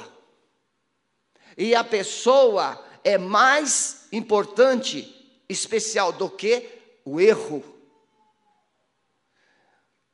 E 1.56 1.74
a 1.74 1.84
pessoa 1.84 2.84
é 3.04 3.16
mais 3.16 4.08
importante, 4.12 5.23
especial 5.48 6.12
do 6.12 6.28
que 6.30 6.68
o 7.04 7.20
erro. 7.20 7.62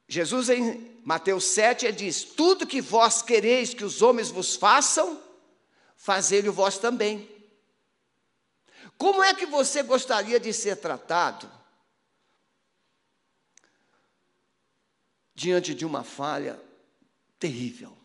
Jesus 0.09 0.49
em 0.49 1.01
Mateus 1.05 1.45
7 1.45 1.87
ele 1.87 1.97
diz: 1.97 2.25
Tudo 2.25 2.67
que 2.67 2.81
vós 2.81 3.23
quereis 3.23 3.73
que 3.73 3.85
os 3.85 4.02
homens 4.02 4.28
vos 4.28 4.57
façam, 4.57 5.23
fazei-lhe 5.97 6.49
vós 6.49 6.78
também. 6.78 7.28
Como 8.99 9.23
é 9.23 9.33
que 9.33 9.47
você 9.47 9.83
gostaria 9.83 10.39
de 10.39 10.52
ser 10.52 10.76
tratado 10.76 11.50
diante 15.35 15.75
de 15.75 15.87
uma 15.87 16.04
falha 16.04 16.61
terrível? 17.39 17.97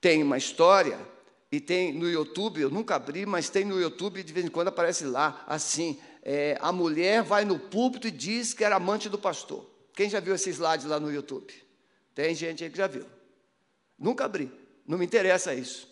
Tem 0.00 0.22
uma 0.22 0.36
história, 0.36 0.98
e 1.54 1.60
tem 1.60 1.92
no 1.92 2.10
YouTube, 2.10 2.60
eu 2.60 2.68
nunca 2.68 2.96
abri, 2.96 3.24
mas 3.24 3.48
tem 3.48 3.64
no 3.64 3.80
YouTube, 3.80 4.24
de 4.24 4.32
vez 4.32 4.44
em 4.44 4.50
quando 4.50 4.68
aparece 4.68 5.04
lá, 5.04 5.44
assim: 5.46 6.00
é, 6.20 6.58
a 6.60 6.72
mulher 6.72 7.22
vai 7.22 7.44
no 7.44 7.60
púlpito 7.60 8.08
e 8.08 8.10
diz 8.10 8.52
que 8.52 8.64
era 8.64 8.74
amante 8.74 9.08
do 9.08 9.16
pastor. 9.16 9.64
Quem 9.94 10.10
já 10.10 10.18
viu 10.18 10.34
esses 10.34 10.56
slides 10.56 10.84
lá 10.84 10.98
no 10.98 11.12
YouTube? 11.12 11.54
Tem 12.12 12.34
gente 12.34 12.64
aí 12.64 12.70
que 12.70 12.76
já 12.76 12.88
viu. 12.88 13.06
Nunca 13.96 14.24
abri, 14.24 14.50
não 14.84 14.98
me 14.98 15.04
interessa 15.04 15.54
isso. 15.54 15.88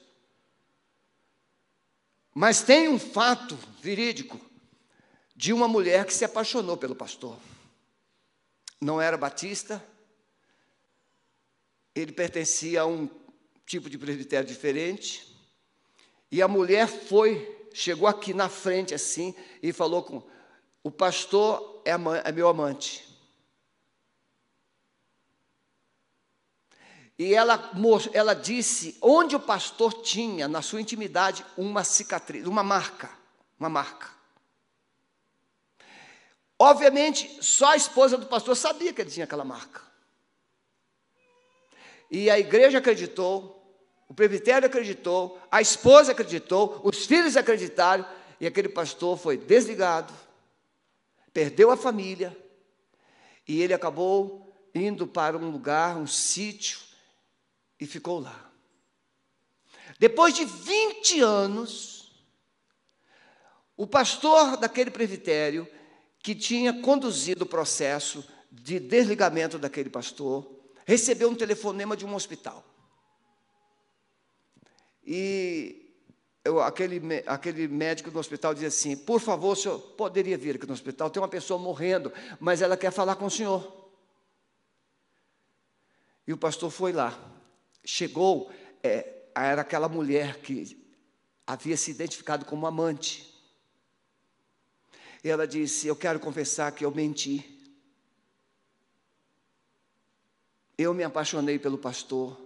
Mas 2.35 2.63
tem 2.63 2.89
um 2.89 2.99
fato 2.99 3.57
verídico 3.81 4.41
de 5.37 5.53
uma 5.53 5.69
mulher 5.69 6.05
que 6.05 6.13
se 6.13 6.25
apaixonou 6.25 6.77
pelo 6.77 6.97
pastor. 6.97 7.39
Não 8.81 9.01
era 9.01 9.17
batista, 9.17 9.81
ele 11.95 12.11
pertencia 12.11 12.81
a 12.81 12.87
um 12.87 13.09
tipo 13.65 13.89
de 13.89 13.97
presbitério 13.97 14.49
diferente, 14.49 15.32
e 16.33 16.41
a 16.41 16.49
mulher 16.49 16.89
foi, 16.89 17.69
chegou 17.75 18.09
aqui 18.09 18.33
na 18.33 18.49
frente 18.49 18.95
assim, 18.95 19.35
e 19.63 19.71
falou 19.71 20.03
com: 20.03 20.23
o 20.83 20.91
pastor 20.91 21.83
é, 21.85 21.91
é 21.91 22.33
meu 22.33 22.49
amante. 22.49 23.07
E 27.19 27.35
ela, 27.35 27.71
ela 28.15 28.35
disse 28.35 28.97
onde 29.03 29.37
o 29.37 29.41
pastor 29.41 29.93
tinha, 30.03 30.49
na 30.49 30.63
sua 30.63 30.81
intimidade, 30.81 31.45
uma 31.57 31.85
cicatriz, 31.85 32.47
uma 32.47 32.63
marca. 32.63 33.11
Uma 33.61 33.69
marca. 33.69 34.11
Obviamente, 36.59 37.45
só 37.45 37.73
a 37.73 37.77
esposa 37.77 38.17
do 38.17 38.27
pastor 38.27 38.57
sabia 38.57 38.93
que 38.93 39.03
ele 39.03 39.11
tinha 39.11 39.25
aquela 39.25 39.45
marca. 39.45 39.83
E 42.11 42.31
a 42.31 42.39
igreja 42.39 42.79
acreditou, 42.79 43.62
o 44.13 44.15
presbitério 44.15 44.67
acreditou, 44.67 45.41
a 45.51 45.63
esposa 45.63 46.13
acreditou, 46.13 46.83
os 46.85 47.07
filhos 47.07 47.35
acreditaram, 47.35 48.05
e 48.39 48.47
aquele 48.47 48.69
pastor 48.69 49.17
foi 49.17 49.39
desligado, 49.39 50.13
perdeu 51.33 51.71
a 51.71 51.79
família, 51.79 52.37
e 53.49 53.63
ele 53.63 53.73
acabou 53.73 54.55
indo 54.75 55.07
para 55.07 55.39
um 55.39 55.51
lugar, 55.51 55.97
um 55.97 56.07
sítio, 56.07 56.79
e 57.81 57.87
ficou 57.87 58.21
lá. 58.21 58.53
Depois 59.99 60.35
de 60.35 60.45
20 60.45 61.23
anos, 61.23 62.13
o 63.79 63.87
pastor 63.87 64.59
daquele 64.59 64.91
presbitério, 64.91 65.67
que 66.19 66.35
tinha 66.35 66.83
conduzido 66.83 67.45
o 67.45 67.49
processo 67.49 68.23
de 68.51 68.79
desligamento 68.79 69.59
daquele 69.59 69.89
pastor, 69.89 70.47
recebeu 70.85 71.31
um 71.31 71.35
telefonema 71.35 71.97
de 71.97 72.05
um 72.05 72.15
hospital. 72.15 72.72
E 75.13 75.95
eu, 76.43 76.59
aquele, 76.59 77.01
aquele 77.27 77.69
médico 77.69 78.11
do 78.11 78.19
hospital 78.19 78.55
dizia 78.55 78.69
assim: 78.69 78.97
Por 78.97 79.21
favor, 79.21 79.53
o 79.53 79.57
senhor 79.57 79.79
poderia 79.79 80.39
vir 80.39 80.57
aqui 80.57 80.67
no 80.67 80.73
hospital? 80.73 81.11
Tem 81.11 81.23
uma 81.23 81.29
pessoa 81.29 81.59
morrendo, 81.59 82.11
mas 82.41 82.63
ela 82.63 82.79
quer 82.79 82.91
falar 82.91 83.17
com 83.17 83.27
o 83.27 83.31
senhor. 83.31 83.91
E 86.27 86.33
o 86.33 86.39
pastor 86.39 86.71
foi 86.71 86.93
lá 86.93 87.33
chegou, 87.85 88.51
é, 88.83 89.23
era 89.35 89.63
aquela 89.63 89.89
mulher 89.89 90.41
que 90.41 90.79
havia 91.47 91.77
se 91.77 91.91
identificado 91.91 92.45
como 92.45 92.67
amante. 92.67 93.33
E 95.23 95.29
ela 95.29 95.47
disse: 95.47 95.87
Eu 95.87 95.97
quero 95.97 96.21
confessar 96.21 96.73
que 96.73 96.85
eu 96.85 96.91
menti. 96.91 97.49
Eu 100.77 100.93
me 100.95 101.05
apaixonei 101.05 101.59
pelo 101.59 101.79
pastor. 101.79 102.41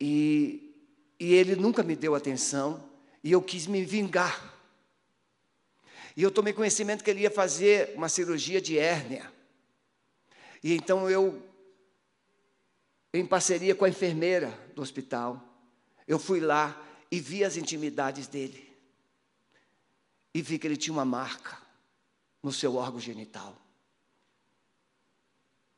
E, 0.00 0.61
e 1.22 1.34
ele 1.34 1.54
nunca 1.54 1.84
me 1.84 1.94
deu 1.94 2.16
atenção. 2.16 2.82
E 3.22 3.30
eu 3.30 3.40
quis 3.40 3.68
me 3.68 3.84
vingar. 3.84 4.52
E 6.16 6.22
eu 6.24 6.32
tomei 6.32 6.52
conhecimento 6.52 7.04
que 7.04 7.10
ele 7.10 7.20
ia 7.20 7.30
fazer 7.30 7.94
uma 7.94 8.08
cirurgia 8.08 8.60
de 8.60 8.76
hérnia. 8.76 9.32
E 10.64 10.74
então 10.74 11.08
eu 11.08 11.40
em 13.14 13.24
parceria 13.24 13.72
com 13.72 13.84
a 13.84 13.88
enfermeira 13.88 14.50
do 14.74 14.82
hospital. 14.82 15.40
Eu 16.08 16.18
fui 16.18 16.40
lá 16.40 16.76
e 17.08 17.20
vi 17.20 17.44
as 17.44 17.56
intimidades 17.56 18.26
dele. 18.26 18.76
E 20.34 20.42
vi 20.42 20.58
que 20.58 20.66
ele 20.66 20.76
tinha 20.76 20.92
uma 20.92 21.04
marca 21.04 21.56
no 22.42 22.50
seu 22.50 22.74
órgão 22.74 22.98
genital. 22.98 23.56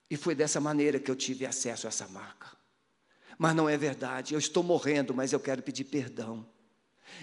E 0.09 0.17
foi 0.17 0.35
dessa 0.35 0.59
maneira 0.59 0.99
que 0.99 1.11
eu 1.11 1.17
tive 1.17 1.45
acesso 1.45 1.87
a 1.87 1.91
essa 1.91 2.09
marca. 2.09 2.64
Mas 3.39 3.55
não 3.55 3.69
é 3.69 3.77
verdade, 3.77 4.35
eu 4.35 4.39
estou 4.39 4.63
morrendo, 4.63 5.15
mas 5.15 5.33
eu 5.33 5.41
quero 5.41 5.63
pedir 5.63 5.85
perdão. 5.85 6.47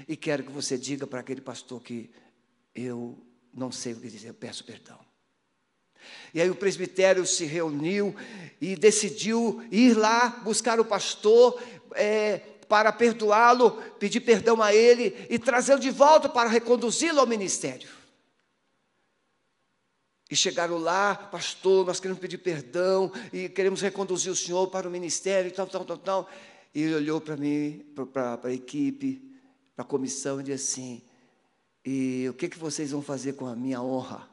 E 0.07 0.15
quero 0.15 0.43
que 0.43 0.51
você 0.51 0.77
diga 0.77 1.07
para 1.07 1.19
aquele 1.19 1.41
pastor 1.41 1.81
que 1.81 2.09
eu 2.73 3.17
não 3.53 3.71
sei 3.71 3.93
o 3.93 3.99
que 3.99 4.09
dizer, 4.09 4.29
eu 4.29 4.33
peço 4.33 4.63
perdão. 4.63 4.99
E 6.33 6.41
aí 6.41 6.49
o 6.49 6.55
presbitério 6.55 7.25
se 7.25 7.45
reuniu 7.45 8.15
e 8.59 8.75
decidiu 8.75 9.63
ir 9.71 9.95
lá 9.95 10.29
buscar 10.43 10.79
o 10.79 10.85
pastor 10.85 11.61
é, 11.93 12.39
para 12.67 12.91
perdoá-lo, 12.91 13.71
pedir 13.99 14.21
perdão 14.21 14.61
a 14.61 14.73
ele 14.73 15.27
e 15.29 15.37
trazê-lo 15.37 15.79
de 15.79 15.91
volta 15.91 16.29
para 16.29 16.49
reconduzi-lo 16.49 17.19
ao 17.19 17.27
ministério. 17.27 18.00
E 20.31 20.35
chegaram 20.35 20.77
lá, 20.77 21.13
pastor, 21.13 21.85
nós 21.85 21.99
queremos 21.99 22.21
pedir 22.21 22.37
perdão 22.37 23.11
e 23.33 23.49
queremos 23.49 23.81
reconduzir 23.81 24.31
o 24.31 24.35
senhor 24.35 24.67
para 24.67 24.87
o 24.87 24.91
ministério 24.91 25.49
e 25.49 25.51
tal, 25.51 25.67
tal, 25.67 25.83
tal, 25.83 25.97
tal. 25.97 26.29
E 26.73 26.83
ele 26.83 26.95
olhou 26.95 27.19
para 27.19 27.35
mim, 27.35 27.85
para 28.13 28.39
a 28.47 28.53
equipe, 28.53 29.21
para 29.75 29.83
a 29.83 29.85
comissão 29.87 30.39
e 30.39 30.43
disse 30.45 30.79
assim: 30.79 31.01
E 31.83 32.27
o 32.29 32.33
que, 32.33 32.47
que 32.47 32.57
vocês 32.57 32.91
vão 32.91 33.01
fazer 33.01 33.33
com 33.33 33.45
a 33.45 33.57
minha 33.57 33.81
honra? 33.81 34.29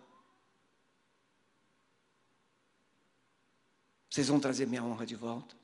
Vocês 4.09 4.29
vão 4.29 4.39
trazer 4.39 4.69
minha 4.69 4.85
honra 4.85 5.05
de 5.05 5.17
volta? 5.17 5.57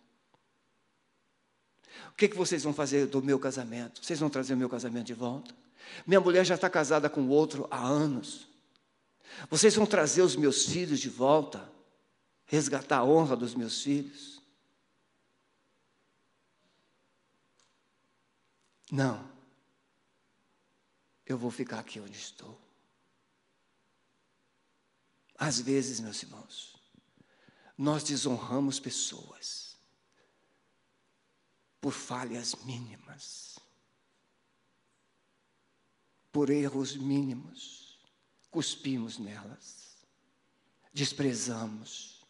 O 2.08 2.16
que, 2.16 2.26
que 2.26 2.36
vocês 2.36 2.64
vão 2.64 2.74
fazer 2.74 3.06
do 3.06 3.22
meu 3.22 3.38
casamento? 3.38 4.04
Vocês 4.04 4.18
vão 4.18 4.28
trazer 4.28 4.54
o 4.54 4.56
meu 4.56 4.68
casamento 4.68 5.06
de 5.06 5.14
volta? 5.14 5.54
Minha 6.04 6.20
mulher 6.20 6.44
já 6.44 6.56
está 6.56 6.68
casada 6.68 7.08
com 7.08 7.28
outro 7.28 7.68
há 7.70 7.80
anos. 7.80 8.52
Vocês 9.50 9.74
vão 9.74 9.86
trazer 9.86 10.22
os 10.22 10.36
meus 10.36 10.66
filhos 10.66 11.00
de 11.00 11.08
volta? 11.08 11.70
Resgatar 12.46 12.98
a 12.98 13.04
honra 13.04 13.36
dos 13.36 13.54
meus 13.54 13.82
filhos? 13.82 14.42
Não. 18.90 19.28
Eu 21.26 21.38
vou 21.38 21.50
ficar 21.50 21.80
aqui 21.80 21.98
onde 21.98 22.16
estou. 22.16 22.60
Às 25.36 25.60
vezes, 25.60 26.00
meus 26.00 26.22
irmãos, 26.22 26.74
nós 27.76 28.04
desonramos 28.04 28.78
pessoas 28.78 29.76
por 31.80 31.92
falhas 31.92 32.54
mínimas, 32.64 33.58
por 36.30 36.48
erros 36.50 36.96
mínimos, 36.96 37.83
cuspimos 38.54 39.18
nelas, 39.18 39.96
desprezamos. 40.92 42.24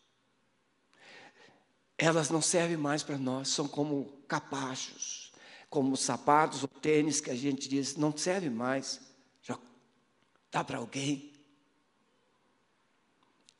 Elas 1.98 2.30
não 2.30 2.40
servem 2.40 2.78
mais 2.78 3.02
para 3.02 3.18
nós, 3.18 3.48
são 3.48 3.68
como 3.68 4.06
capachos, 4.26 5.34
como 5.68 5.98
sapatos 5.98 6.62
ou 6.62 6.68
tênis 6.68 7.20
que 7.20 7.30
a 7.30 7.36
gente 7.36 7.68
diz, 7.68 7.94
não 7.96 8.16
serve 8.16 8.48
mais, 8.48 9.02
já 9.42 9.58
dá 10.50 10.64
para 10.64 10.78
alguém. 10.78 11.30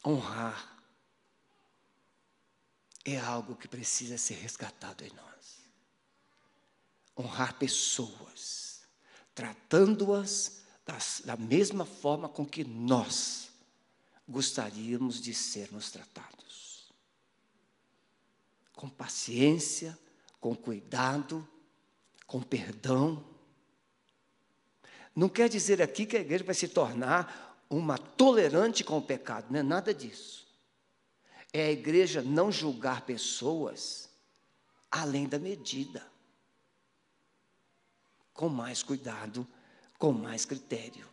Honrar 0.03 0.83
é 3.05 3.19
algo 3.19 3.57
que 3.57 3.69
precisa 3.69 4.17
ser 4.17 4.37
resgatado 4.37 5.05
em 5.05 5.11
nós. 5.11 5.59
Honrar 7.15 7.59
pessoas, 7.59 8.85
tratando-as 9.35 10.64
da 11.25 11.37
mesma 11.37 11.85
forma 11.85 12.29
com 12.29 12.45
que 12.45 12.65
nós 12.65 13.51
gostaríamos 14.29 15.21
de 15.21 15.35
sermos 15.35 15.91
tratados. 15.91 16.93
Com 18.73 18.89
paciência, 18.89 19.99
com 20.41 20.55
cuidado, 20.55 21.47
com 22.27 22.43
perdão. 22.43 23.25
Não 25.15 25.29
quer 25.29 25.49
dizer 25.49 25.81
aqui 25.81 26.05
que 26.05 26.17
a 26.17 26.21
igreja 26.21 26.45
vai 26.45 26.55
se 26.55 26.69
tornar 26.69 27.65
uma 27.71 27.97
tolerante 27.97 28.85
com 28.85 28.99
o 28.99 29.03
pecado, 29.03 29.47
não 29.51 29.61
é 29.61 29.63
nada 29.63 29.95
disso 29.95 30.45
é 31.55 31.67
a 31.67 31.71
igreja 31.71 32.21
não 32.21 32.51
julgar 32.51 33.03
pessoas 33.03 34.11
além 34.91 35.29
da 35.29 35.39
medida, 35.39 36.05
com 38.33 38.49
mais 38.49 38.83
cuidado, 38.83 39.47
com 40.05 40.13
mais 40.13 40.45
critério. 40.45 41.07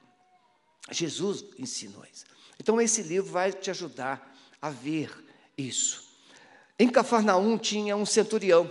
Jesus 0.91 1.45
ensinou 1.57 2.03
isso. 2.11 2.25
Então, 2.59 2.81
esse 2.81 3.01
livro 3.01 3.31
vai 3.31 3.53
te 3.53 3.71
ajudar 3.71 4.35
a 4.61 4.69
ver 4.69 5.09
isso. 5.57 6.03
Em 6.77 6.89
Cafarnaum 6.89 7.57
tinha 7.57 7.95
um 7.95 8.05
centurião. 8.05 8.69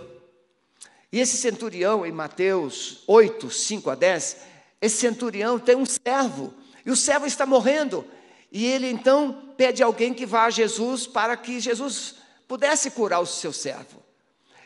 E 1.11 1.19
esse 1.19 1.37
centurião, 1.37 2.05
em 2.05 2.11
Mateus 2.11 3.01
8, 3.07 3.49
5 3.49 3.89
a 3.89 3.95
10, 3.95 4.37
esse 4.79 4.97
centurião 4.97 5.57
tem 5.57 5.75
um 5.75 5.87
servo, 5.87 6.53
e 6.85 6.91
o 6.91 6.95
servo 6.95 7.25
está 7.25 7.47
morrendo. 7.47 8.05
E 8.51 8.63
ele 8.63 8.91
então 8.91 9.55
pede 9.57 9.81
alguém 9.81 10.13
que 10.13 10.27
vá 10.27 10.45
a 10.45 10.51
Jesus 10.51 11.07
para 11.07 11.35
que 11.35 11.59
Jesus 11.59 12.17
pudesse 12.47 12.91
curar 12.91 13.21
o 13.21 13.25
seu 13.25 13.51
servo. 13.51 14.03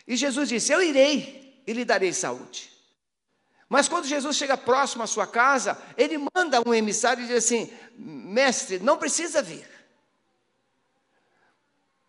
E 0.05 0.17
Jesus 0.17 0.49
disse: 0.49 0.73
Eu 0.73 0.83
irei 0.83 1.61
e 1.65 1.71
lhe 1.71 1.85
darei 1.85 2.11
saúde. 2.11 2.74
Mas 3.75 3.89
quando 3.89 4.07
Jesus 4.07 4.37
chega 4.37 4.55
próximo 4.55 5.03
à 5.03 5.07
sua 5.07 5.27
casa, 5.27 5.77
ele 5.97 6.17
manda 6.33 6.63
um 6.65 6.73
emissário 6.73 7.21
e 7.21 7.27
diz 7.27 7.43
assim: 7.43 7.69
Mestre, 7.97 8.79
não 8.79 8.97
precisa 8.97 9.41
vir. 9.41 9.69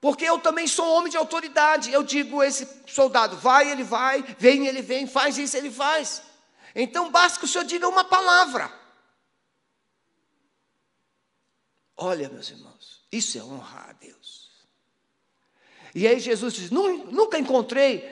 Porque 0.00 0.24
eu 0.24 0.38
também 0.38 0.68
sou 0.68 0.88
homem 0.88 1.11
de 1.11 1.16
autoridade. 1.16 1.92
Eu 1.92 2.05
digo 2.05 2.40
esse 2.40 2.68
soldado, 2.87 3.37
vai, 3.37 3.68
ele 3.68 3.83
vai, 3.83 4.22
vem, 4.38 4.68
ele 4.68 4.81
vem, 4.81 5.09
faz 5.09 5.38
isso, 5.38 5.57
ele 5.57 5.68
faz. 5.68 6.22
Então 6.72 7.11
basta 7.11 7.40
que 7.40 7.46
o 7.46 7.48
senhor 7.48 7.64
diga 7.64 7.88
uma 7.88 8.05
palavra. 8.05 8.72
Olha, 11.96 12.29
meus 12.29 12.48
irmãos, 12.48 13.05
isso 13.11 13.38
é 13.38 13.42
honrar 13.42 13.90
a 13.90 13.92
Deus. 13.94 14.52
E 15.92 16.07
aí 16.07 16.20
Jesus 16.20 16.55
diz: 16.55 16.70
Nunca 16.70 17.37
encontrei 17.40 18.09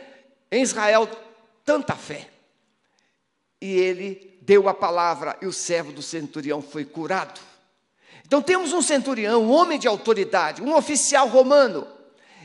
em 0.51 0.61
Israel 0.61 1.09
tanta 1.65 1.95
fé. 1.95 2.34
E 3.65 3.79
ele 3.79 4.39
deu 4.43 4.69
a 4.69 4.75
palavra 4.75 5.39
e 5.41 5.47
o 5.47 5.53
servo 5.53 5.93
do 5.93 6.03
centurião 6.03 6.61
foi 6.61 6.85
curado. 6.85 7.41
Então 8.27 8.43
temos 8.43 8.73
um 8.73 8.83
centurião, 8.83 9.43
um 9.43 9.51
homem 9.51 9.79
de 9.79 9.89
autoridade, 9.89 10.61
um 10.61 10.75
oficial 10.75 11.29
romano. 11.29 11.87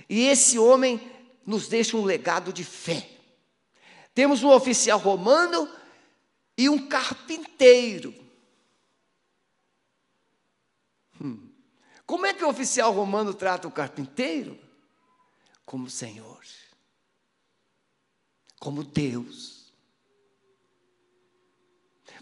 E 0.07 0.27
esse 0.27 0.57
homem 0.57 1.01
nos 1.45 1.67
deixa 1.67 1.97
um 1.97 2.05
legado 2.05 2.53
de 2.53 2.63
fé. 2.63 3.07
Temos 4.13 4.43
um 4.43 4.49
oficial 4.49 4.99
romano 4.99 5.67
e 6.57 6.69
um 6.69 6.87
carpinteiro 6.87 8.13
Hum. 11.21 11.49
Como 12.05 12.25
é 12.25 12.33
que 12.33 12.43
o 12.43 12.49
oficial 12.49 12.91
romano 12.93 13.33
trata 13.33 13.67
o 13.67 13.71
carpinteiro? 13.71 14.57
Como 15.65 15.89
Senhor, 15.89 16.43
como 18.59 18.83
Deus. 18.83 19.58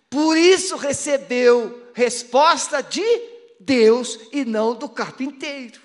Por 0.09 0.37
isso 0.37 0.77
recebeu 0.77 1.91
resposta 1.93 2.81
de 2.81 3.03
Deus 3.59 4.19
e 4.31 4.45
não 4.45 4.73
do 4.75 4.87
carpinteiro. 4.87 5.81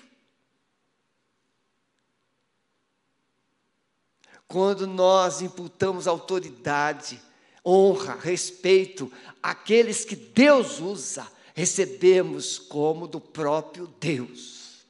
Quando 4.47 4.85
nós 4.85 5.41
imputamos 5.41 6.07
autoridade, 6.07 7.19
honra, 7.65 8.15
respeito 8.15 9.11
àqueles 9.41 10.05
que 10.05 10.15
Deus 10.15 10.79
usa, 10.79 11.27
recebemos 11.55 12.59
como 12.59 13.07
do 13.07 13.19
próprio 13.19 13.87
Deus. 13.99 14.85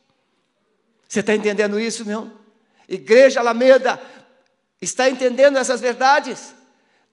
Você 1.08 1.22
está 1.22 1.36
entendendo 1.36 1.80
isso, 1.80 2.06
meu? 2.06 2.32
Igreja 2.88 3.40
Alameda, 3.40 4.02
está 4.82 5.10
entendendo 5.10 5.58
essas 5.58 5.80
verdades? 5.80 6.54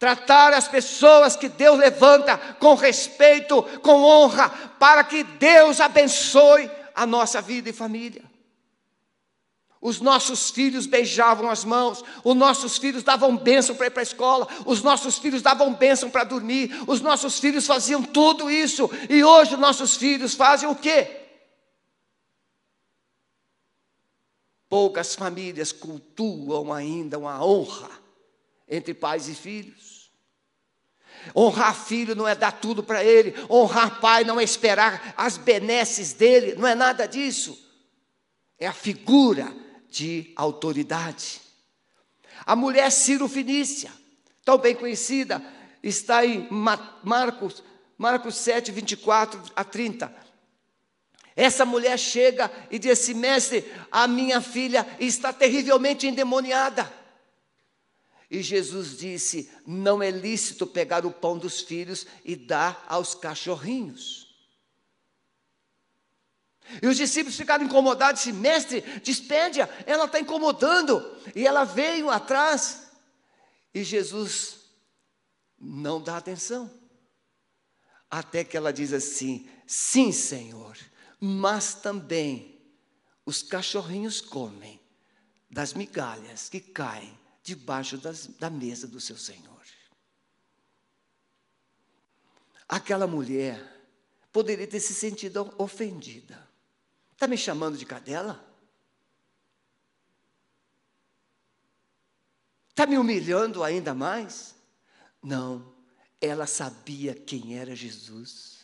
Tratar 0.00 0.54
as 0.54 0.66
pessoas 0.66 1.36
que 1.36 1.46
Deus 1.46 1.78
levanta 1.78 2.38
com 2.58 2.74
respeito, 2.74 3.62
com 3.82 4.02
honra, 4.02 4.48
para 4.78 5.04
que 5.04 5.22
Deus 5.22 5.78
abençoe 5.78 6.70
a 6.94 7.04
nossa 7.04 7.42
vida 7.42 7.68
e 7.68 7.72
família. 7.74 8.22
Os 9.78 10.00
nossos 10.00 10.50
filhos 10.50 10.86
beijavam 10.86 11.50
as 11.50 11.66
mãos, 11.66 12.02
os 12.24 12.34
nossos 12.34 12.78
filhos 12.78 13.02
davam 13.02 13.36
bênção 13.36 13.76
para 13.76 13.88
ir 13.88 13.90
para 13.90 14.00
a 14.00 14.02
escola, 14.02 14.48
os 14.64 14.82
nossos 14.82 15.18
filhos 15.18 15.42
davam 15.42 15.74
bênção 15.74 16.08
para 16.08 16.24
dormir, 16.24 16.74
os 16.86 17.02
nossos 17.02 17.38
filhos 17.38 17.66
faziam 17.66 18.02
tudo 18.02 18.50
isso, 18.50 18.90
e 19.10 19.22
hoje 19.22 19.54
nossos 19.58 19.96
filhos 19.96 20.32
fazem 20.32 20.66
o 20.66 20.74
quê? 20.74 21.14
Poucas 24.66 25.14
famílias 25.14 25.72
cultuam 25.72 26.72
ainda 26.72 27.18
uma 27.18 27.44
honra 27.44 27.99
entre 28.70 28.94
pais 28.94 29.28
e 29.28 29.34
filhos. 29.34 30.10
Honrar 31.36 31.74
filho 31.74 32.14
não 32.14 32.26
é 32.26 32.34
dar 32.34 32.52
tudo 32.52 32.82
para 32.82 33.04
ele, 33.04 33.34
honrar 33.50 34.00
pai 34.00 34.24
não 34.24 34.40
é 34.40 34.44
esperar 34.44 35.12
as 35.16 35.36
benesses 35.36 36.12
dele, 36.12 36.54
não 36.54 36.66
é 36.66 36.74
nada 36.74 37.06
disso. 37.06 37.58
É 38.58 38.66
a 38.66 38.72
figura 38.72 39.54
de 39.88 40.32
autoridade. 40.36 41.40
A 42.46 42.56
mulher 42.56 42.90
Ciro 42.90 43.28
Finícia, 43.28 43.90
tão 44.44 44.56
bem 44.56 44.74
conhecida, 44.74 45.42
está 45.82 46.24
em 46.24 46.48
Marcos, 47.02 47.62
Marcos 47.98 48.36
7, 48.36 48.70
24 48.72 49.42
a 49.54 49.64
30. 49.64 50.20
Essa 51.36 51.64
mulher 51.64 51.98
chega 51.98 52.50
e 52.70 52.78
diz 52.78 52.92
assim: 52.92 53.14
Mestre, 53.14 53.70
a 53.90 54.06
minha 54.08 54.40
filha 54.40 54.86
está 54.98 55.32
terrivelmente 55.32 56.06
endemoniada. 56.06 56.99
E 58.30 58.42
Jesus 58.42 58.96
disse: 58.96 59.50
Não 59.66 60.00
é 60.00 60.10
lícito 60.10 60.66
pegar 60.66 61.04
o 61.04 61.10
pão 61.10 61.36
dos 61.36 61.60
filhos 61.60 62.06
e 62.24 62.36
dar 62.36 62.84
aos 62.88 63.14
cachorrinhos. 63.14 64.30
E 66.80 66.86
os 66.86 66.96
discípulos 66.96 67.36
ficaram 67.36 67.64
incomodados, 67.64 68.22
disse, 68.22 68.32
mestre, 68.32 68.82
despede-a, 69.02 69.68
ela 69.84 70.04
está 70.04 70.20
incomodando. 70.20 71.04
E 71.34 71.44
ela 71.44 71.64
veio 71.64 72.08
atrás. 72.08 72.92
E 73.74 73.82
Jesus 73.82 74.60
não 75.58 76.00
dá 76.00 76.16
atenção. 76.16 76.70
Até 78.08 78.44
que 78.44 78.56
ela 78.56 78.72
diz 78.72 78.92
assim: 78.92 79.48
sim, 79.66 80.12
Senhor, 80.12 80.76
mas 81.18 81.74
também 81.74 82.60
os 83.26 83.42
cachorrinhos 83.42 84.20
comem 84.20 84.80
das 85.50 85.74
migalhas 85.74 86.48
que 86.48 86.60
caem 86.60 87.19
debaixo 87.42 87.96
das, 87.96 88.26
da 88.26 88.50
mesa 88.50 88.86
do 88.86 89.00
seu 89.00 89.16
Senhor. 89.16 89.50
Aquela 92.68 93.06
mulher 93.06 93.60
poderia 94.32 94.66
ter 94.66 94.80
se 94.80 94.94
sentido 94.94 95.52
ofendida. 95.58 96.48
Está 97.12 97.26
me 97.26 97.36
chamando 97.36 97.76
de 97.76 97.84
cadela? 97.84 98.44
Está 102.70 102.86
me 102.86 102.96
humilhando 102.96 103.62
ainda 103.62 103.92
mais? 103.92 104.54
Não, 105.22 105.74
ela 106.20 106.46
sabia 106.46 107.14
quem 107.14 107.58
era 107.58 107.74
Jesus. 107.74 108.60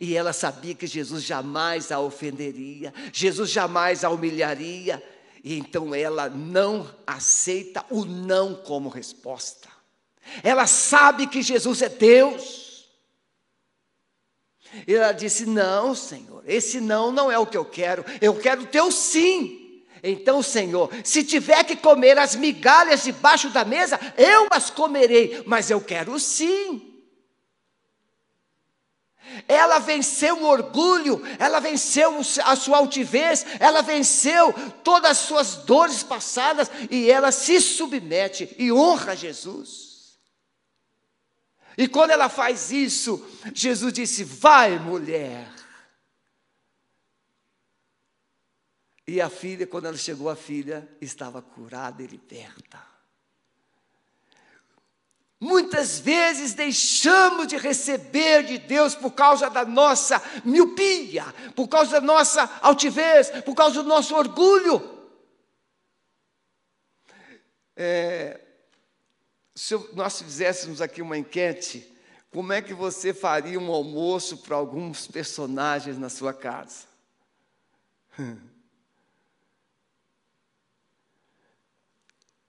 E 0.00 0.16
ela 0.16 0.32
sabia 0.32 0.74
que 0.74 0.86
Jesus 0.86 1.22
jamais 1.22 1.90
a 1.90 1.98
ofenderia, 1.98 2.92
Jesus 3.12 3.50
jamais 3.50 4.04
a 4.04 4.10
humilharia. 4.10 5.02
E 5.42 5.58
então 5.58 5.94
ela 5.94 6.28
não 6.28 6.88
aceita 7.06 7.84
o 7.90 8.04
não 8.04 8.54
como 8.54 8.88
resposta. 8.88 9.68
Ela 10.42 10.66
sabe 10.66 11.26
que 11.26 11.42
Jesus 11.42 11.82
é 11.82 11.88
Deus. 11.88 12.88
E 14.86 14.94
ela 14.94 15.12
disse: 15.12 15.44
Não, 15.44 15.94
Senhor, 15.94 16.42
esse 16.46 16.80
não 16.80 17.10
não 17.10 17.30
é 17.30 17.38
o 17.38 17.46
que 17.46 17.56
eu 17.56 17.64
quero, 17.64 18.04
eu 18.20 18.38
quero 18.38 18.62
o 18.62 18.66
teu 18.66 18.90
sim. 18.92 19.82
Então, 20.02 20.42
Senhor, 20.42 20.90
se 21.04 21.22
tiver 21.22 21.62
que 21.64 21.76
comer 21.76 22.18
as 22.18 22.34
migalhas 22.34 23.04
debaixo 23.04 23.50
da 23.50 23.64
mesa, 23.64 24.00
eu 24.16 24.48
as 24.50 24.68
comerei, 24.68 25.42
mas 25.46 25.70
eu 25.70 25.80
quero 25.80 26.18
sim. 26.18 26.91
Ela 29.48 29.78
venceu 29.78 30.42
o 30.42 30.46
orgulho, 30.46 31.22
ela 31.38 31.60
venceu 31.60 32.20
a 32.44 32.56
sua 32.56 32.78
altivez, 32.78 33.44
ela 33.58 33.82
venceu 33.82 34.52
todas 34.84 35.12
as 35.12 35.18
suas 35.18 35.56
dores 35.56 36.02
passadas 36.02 36.70
e 36.90 37.10
ela 37.10 37.32
se 37.32 37.60
submete 37.60 38.54
e 38.58 38.72
honra 38.72 39.16
Jesus. 39.16 40.18
E 41.76 41.88
quando 41.88 42.10
ela 42.10 42.28
faz 42.28 42.70
isso, 42.70 43.24
Jesus 43.54 43.92
disse: 43.92 44.24
Vai, 44.24 44.78
mulher. 44.78 45.48
E 49.06 49.20
a 49.20 49.28
filha, 49.28 49.66
quando 49.66 49.86
ela 49.86 49.96
chegou, 49.96 50.28
a 50.28 50.36
filha 50.36 50.88
estava 51.00 51.42
curada 51.42 52.02
e 52.02 52.06
liberta. 52.06 52.91
Muitas 55.42 55.98
vezes 55.98 56.54
deixamos 56.54 57.48
de 57.48 57.56
receber 57.56 58.44
de 58.44 58.58
Deus 58.58 58.94
por 58.94 59.10
causa 59.10 59.50
da 59.50 59.64
nossa 59.64 60.22
miopia, 60.44 61.24
por 61.56 61.66
causa 61.66 62.00
da 62.00 62.00
nossa 62.00 62.48
altivez, 62.62 63.28
por 63.44 63.52
causa 63.56 63.82
do 63.82 63.88
nosso 63.88 64.14
orgulho. 64.14 64.80
É, 67.76 68.40
se 69.52 69.74
nós 69.94 70.22
fizéssemos 70.22 70.80
aqui 70.80 71.02
uma 71.02 71.18
enquete, 71.18 71.92
como 72.30 72.52
é 72.52 72.62
que 72.62 72.72
você 72.72 73.12
faria 73.12 73.58
um 73.58 73.72
almoço 73.72 74.38
para 74.38 74.54
alguns 74.54 75.08
personagens 75.08 75.98
na 75.98 76.08
sua 76.08 76.32
casa? 76.32 76.86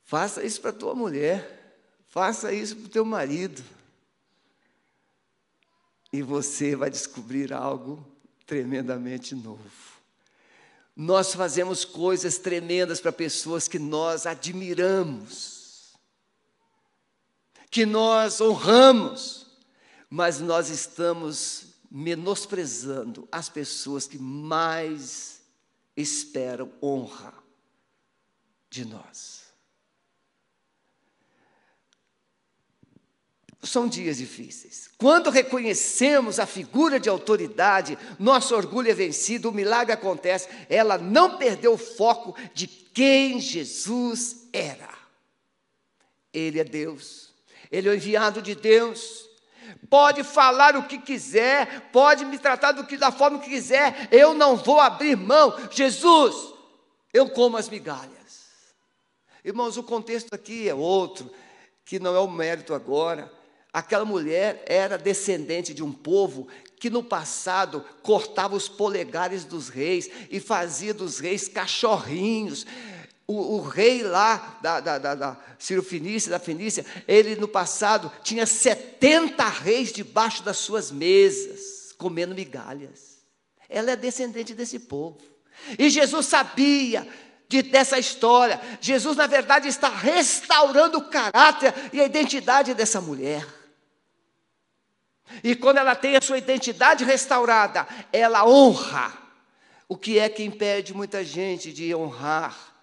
Faça 0.05 0.43
isso 0.43 0.61
para 0.61 0.71
tua 0.71 0.93
mulher, 0.93 1.62
faça 2.13 2.53
isso 2.53 2.75
para 2.75 2.85
o 2.85 2.89
teu 2.89 3.03
marido. 3.03 3.63
E 6.13 6.21
você 6.21 6.75
vai 6.75 6.89
descobrir 6.89 7.51
algo 7.51 8.05
tremendamente 8.45 9.33
novo. 9.33 9.71
Nós 10.95 11.33
fazemos 11.33 11.83
coisas 11.83 12.37
tremendas 12.37 13.01
para 13.01 13.11
pessoas 13.11 13.67
que 13.67 13.79
nós 13.79 14.27
admiramos 14.27 15.63
que 17.73 17.87
nós 17.87 18.39
honramos, 18.39 19.47
mas 20.07 20.39
nós 20.39 20.69
estamos 20.69 21.73
menosprezando 21.89 23.27
as 23.31 23.49
pessoas 23.49 24.07
que 24.07 24.19
mais 24.19 25.41
esperam 25.97 26.71
honra 26.79 27.33
de 28.69 28.85
nós. 28.85 29.42
São 33.63 33.87
dias 33.87 34.17
difíceis. 34.17 34.89
Quando 34.97 35.29
reconhecemos 35.29 36.37
a 36.37 36.45
figura 36.45 36.99
de 36.99 37.07
autoridade, 37.07 37.97
nosso 38.19 38.53
orgulho 38.55 38.91
é 38.91 38.93
vencido, 38.93 39.49
o 39.49 39.53
milagre 39.53 39.93
acontece. 39.93 40.49
Ela 40.69 40.97
não 40.97 41.37
perdeu 41.37 41.73
o 41.73 41.77
foco 41.77 42.35
de 42.53 42.67
quem 42.67 43.39
Jesus 43.39 44.47
era. 44.51 44.89
Ele 46.33 46.59
é 46.59 46.63
Deus. 46.63 47.33
Ele 47.71 47.87
é 47.87 47.91
o 47.91 47.95
enviado 47.95 48.41
de 48.41 48.53
Deus. 48.53 49.29
Pode 49.89 50.23
falar 50.23 50.75
o 50.75 50.83
que 50.83 50.97
quiser, 50.97 51.89
pode 51.91 52.25
me 52.25 52.37
tratar 52.37 52.73
do 52.73 52.85
que 52.85 52.97
da 52.97 53.11
forma 53.11 53.39
que 53.39 53.49
quiser, 53.49 54.09
eu 54.11 54.33
não 54.33 54.57
vou 54.57 54.79
abrir 54.79 55.15
mão. 55.15 55.55
Jesus, 55.71 56.53
eu 57.13 57.29
como 57.29 57.57
as 57.57 57.69
migalhas. 57.69 58.43
Irmãos, 59.43 59.77
o 59.77 59.83
contexto 59.83 60.33
aqui 60.33 60.67
é 60.67 60.73
outro, 60.73 61.31
que 61.85 61.99
não 61.99 62.15
é 62.15 62.19
o 62.19 62.29
mérito 62.29 62.73
agora. 62.73 63.31
Aquela 63.73 64.05
mulher 64.05 64.63
era 64.67 64.99
descendente 64.99 65.73
de 65.73 65.83
um 65.83 65.91
povo 65.91 66.47
que 66.79 66.91
no 66.91 67.03
passado 67.03 67.83
cortava 68.03 68.55
os 68.55 68.69
polegares 68.69 69.45
dos 69.45 69.67
reis 69.67 70.07
e 70.29 70.39
fazia 70.39 70.93
dos 70.93 71.17
reis 71.17 71.47
cachorrinhos. 71.47 72.67
O, 73.25 73.55
o, 73.55 73.61
rei 73.61 74.03
lá 74.03 74.59
da, 74.61 74.79
da, 74.79 74.97
da, 74.99 75.15
da 75.15 75.37
Ciro 75.57 75.81
Finícia, 75.81 76.29
da 76.29 76.37
Fenícia, 76.37 76.85
ele 77.07 77.35
no 77.35 77.47
passado 77.47 78.11
tinha 78.21 78.45
70 78.45 79.43
reis 79.47 79.91
debaixo 79.91 80.43
das 80.43 80.57
suas 80.57 80.91
mesas, 80.91 81.95
comendo 81.97 82.35
migalhas. 82.35 83.23
Ela 83.67 83.91
é 83.91 83.95
descendente 83.95 84.53
desse 84.53 84.77
povo. 84.77 85.17
E 85.79 85.89
Jesus 85.89 86.27
sabia 86.27 87.07
de, 87.49 87.63
dessa 87.63 87.97
história. 87.97 88.61
Jesus, 88.81 89.15
na 89.15 89.25
verdade, 89.25 89.67
está 89.67 89.89
restaurando 89.89 90.99
o 90.99 91.09
caráter 91.09 91.73
e 91.91 92.01
a 92.01 92.05
identidade 92.05 92.73
dessa 92.73 93.01
mulher. 93.01 93.62
E 95.43 95.55
quando 95.55 95.77
ela 95.77 95.95
tem 95.95 96.15
a 96.15 96.21
sua 96.21 96.37
identidade 96.37 97.03
restaurada, 97.03 97.87
ela 98.11 98.47
honra. 98.47 99.17
O 99.87 99.97
que 99.97 100.19
é 100.19 100.27
que 100.29 100.43
impede 100.43 100.93
muita 100.93 101.23
gente 101.23 101.71
de 101.71 101.93
honrar? 101.93 102.73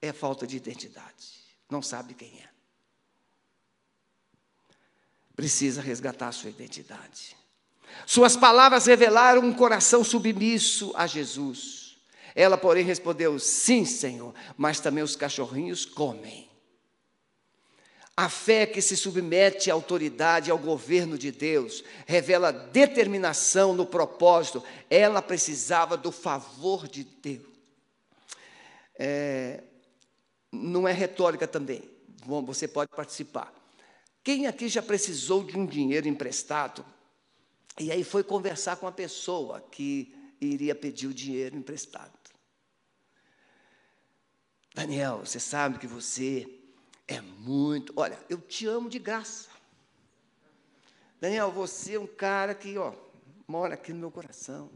é 0.00 0.12
falta 0.12 0.46
de 0.46 0.56
identidade. 0.56 1.36
Não 1.70 1.82
sabe 1.82 2.14
quem 2.14 2.40
é. 2.40 2.48
Precisa 5.34 5.82
resgatar 5.82 6.32
sua 6.32 6.50
identidade. 6.50 7.36
Suas 8.06 8.36
palavras 8.36 8.86
revelaram 8.86 9.42
um 9.42 9.52
coração 9.52 10.02
submisso 10.02 10.92
a 10.96 11.06
Jesus. 11.06 11.96
Ela, 12.34 12.56
porém, 12.56 12.84
respondeu: 12.84 13.38
Sim, 13.38 13.84
Senhor, 13.84 14.34
mas 14.56 14.80
também 14.80 15.02
os 15.02 15.16
cachorrinhos 15.16 15.84
comem. 15.84 16.45
A 18.16 18.30
fé 18.30 18.64
que 18.64 18.80
se 18.80 18.96
submete 18.96 19.70
à 19.70 19.74
autoridade, 19.74 20.50
ao 20.50 20.56
governo 20.56 21.18
de 21.18 21.30
Deus, 21.30 21.84
revela 22.06 22.50
determinação 22.50 23.74
no 23.74 23.84
propósito. 23.84 24.64
Ela 24.88 25.20
precisava 25.20 25.98
do 25.98 26.10
favor 26.10 26.88
de 26.88 27.04
Deus. 27.04 27.44
É, 28.98 29.62
não 30.50 30.88
é 30.88 30.92
retórica 30.92 31.46
também. 31.46 31.82
Bom, 32.24 32.42
você 32.42 32.66
pode 32.66 32.90
participar. 32.96 33.52
Quem 34.24 34.46
aqui 34.46 34.66
já 34.66 34.82
precisou 34.82 35.44
de 35.44 35.56
um 35.56 35.66
dinheiro 35.66 36.08
emprestado 36.08 36.84
e 37.78 37.92
aí 37.92 38.02
foi 38.02 38.24
conversar 38.24 38.76
com 38.76 38.86
a 38.86 38.92
pessoa 38.92 39.60
que 39.60 40.12
iria 40.40 40.74
pedir 40.74 41.06
o 41.06 41.14
dinheiro 41.14 41.54
emprestado? 41.54 42.16
Daniel, 44.74 45.20
você 45.24 45.38
sabe 45.38 45.78
que 45.78 45.86
você 45.86 46.55
é 47.08 47.20
muito. 47.20 47.92
Olha, 47.96 48.18
eu 48.28 48.38
te 48.38 48.66
amo 48.66 48.88
de 48.88 48.98
graça. 48.98 49.48
Daniel, 51.20 51.50
você 51.50 51.94
é 51.94 52.00
um 52.00 52.06
cara 52.06 52.54
que, 52.54 52.76
ó, 52.76 52.92
mora 53.46 53.74
aqui 53.74 53.92
no 53.92 54.00
meu 54.00 54.10
coração. 54.10 54.70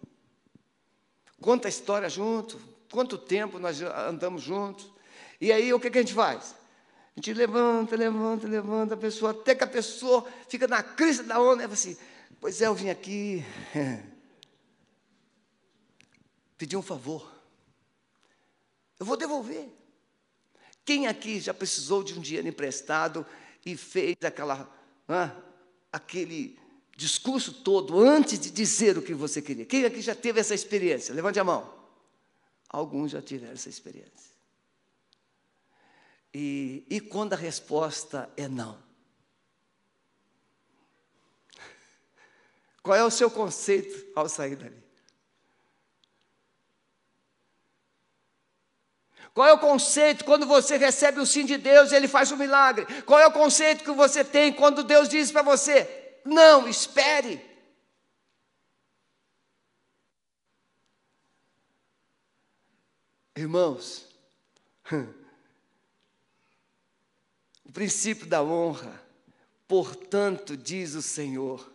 conta 1.41 1.69
a 1.69 1.71
história 1.71 2.09
junto, 2.09 2.61
quanto 2.91 3.19
tempo 3.19 3.59
nós 3.59 3.81
andamos 3.83 4.43
juntos. 4.43 4.91
E 5.41 5.53
aí 5.53 5.73
o 5.73 5.81
que, 5.81 5.91
que 5.91 5.99
a 5.99 6.03
gente 6.03 6.15
faz? 6.15 6.55
A 7.17 7.21
gente 7.21 7.33
levanta, 7.35 7.97
levanta, 7.97 8.47
levanta 8.47 8.95
a 8.95 8.97
pessoa, 8.97 9.33
até 9.33 9.55
que 9.55 9.65
a 9.65 9.67
pessoa 9.67 10.27
fica 10.49 10.69
na 10.69 10.83
crise 10.83 11.23
da 11.23 11.41
onda 11.41 11.63
e 11.63 11.67
fala 11.67 11.75
assim, 11.75 11.97
pois 12.41 12.63
é, 12.63 12.67
eu 12.67 12.75
vim 12.75 12.89
aqui 12.89 13.45
pedir 16.57 16.77
um 16.77 16.83
favor. 16.83 17.31
Eu 18.99 19.07
vou 19.07 19.17
devolver. 19.17 19.80
Quem 20.85 21.07
aqui 21.07 21.41
já 21.41 21.55
precisou 21.55 22.03
de 22.03 22.19
um 22.19 22.21
dinheiro 22.21 22.49
emprestado 22.49 23.27
e 23.65 23.77
fez 23.77 24.17
aquela, 24.23 24.69
ah, 25.09 25.37
aquele 25.93 26.59
discurso 26.97 27.53
todo 27.53 27.99
antes 27.99 28.39
de 28.39 28.51
dizer 28.51 28.99
o 28.99 29.03
que 29.03 29.15
você 29.15 29.41
queria? 29.41 29.65
Quem 29.65 29.85
aqui 29.85 30.01
já 30.01 30.15
teve 30.15 30.41
essa 30.41 30.55
experiência? 30.55 31.15
Levante 31.15 31.39
a 31.39 31.45
mão. 31.45 31.73
Alguns 32.69 33.11
já 33.11 33.23
tiveram 33.23 33.55
essa 33.55 33.69
experiência. 33.69 34.31
E, 36.33 36.85
e 36.89 37.01
quando 37.01 37.33
a 37.33 37.37
resposta 37.37 38.31
é 38.37 38.47
não? 38.47 38.79
Qual 42.83 42.97
é 42.97 43.05
o 43.05 43.11
seu 43.11 43.31
conceito 43.31 44.07
ao 44.15 44.29
sair 44.29 44.57
dali? 44.57 44.90
Qual 49.35 49.47
é 49.47 49.53
o 49.53 49.59
conceito 49.59 50.25
quando 50.25 50.47
você 50.47 50.77
recebe 50.77 51.21
o 51.21 51.27
sim 51.27 51.45
de 51.45 51.57
Deus 51.57 51.93
e 51.93 51.97
Ele 51.97 52.09
faz 52.09 52.33
um 52.33 52.37
milagre? 52.37 52.87
Qual 53.03 53.19
é 53.19 53.27
o 53.27 53.33
conceito 53.33 53.85
que 53.85 53.93
você 53.93 54.25
tem 54.25 54.53
quando 54.53 54.83
Deus 54.83 55.09
diz 55.09 55.31
para 55.31 55.43
você: 55.43 56.01
não, 56.25 56.69
espere. 56.69 57.49
Irmãos, 63.37 64.07
o 67.65 67.73
princípio 67.73 68.27
da 68.27 68.43
honra, 68.43 69.01
portanto, 69.67 70.57
diz 70.57 70.95
o 70.95 71.01
Senhor, 71.01 71.73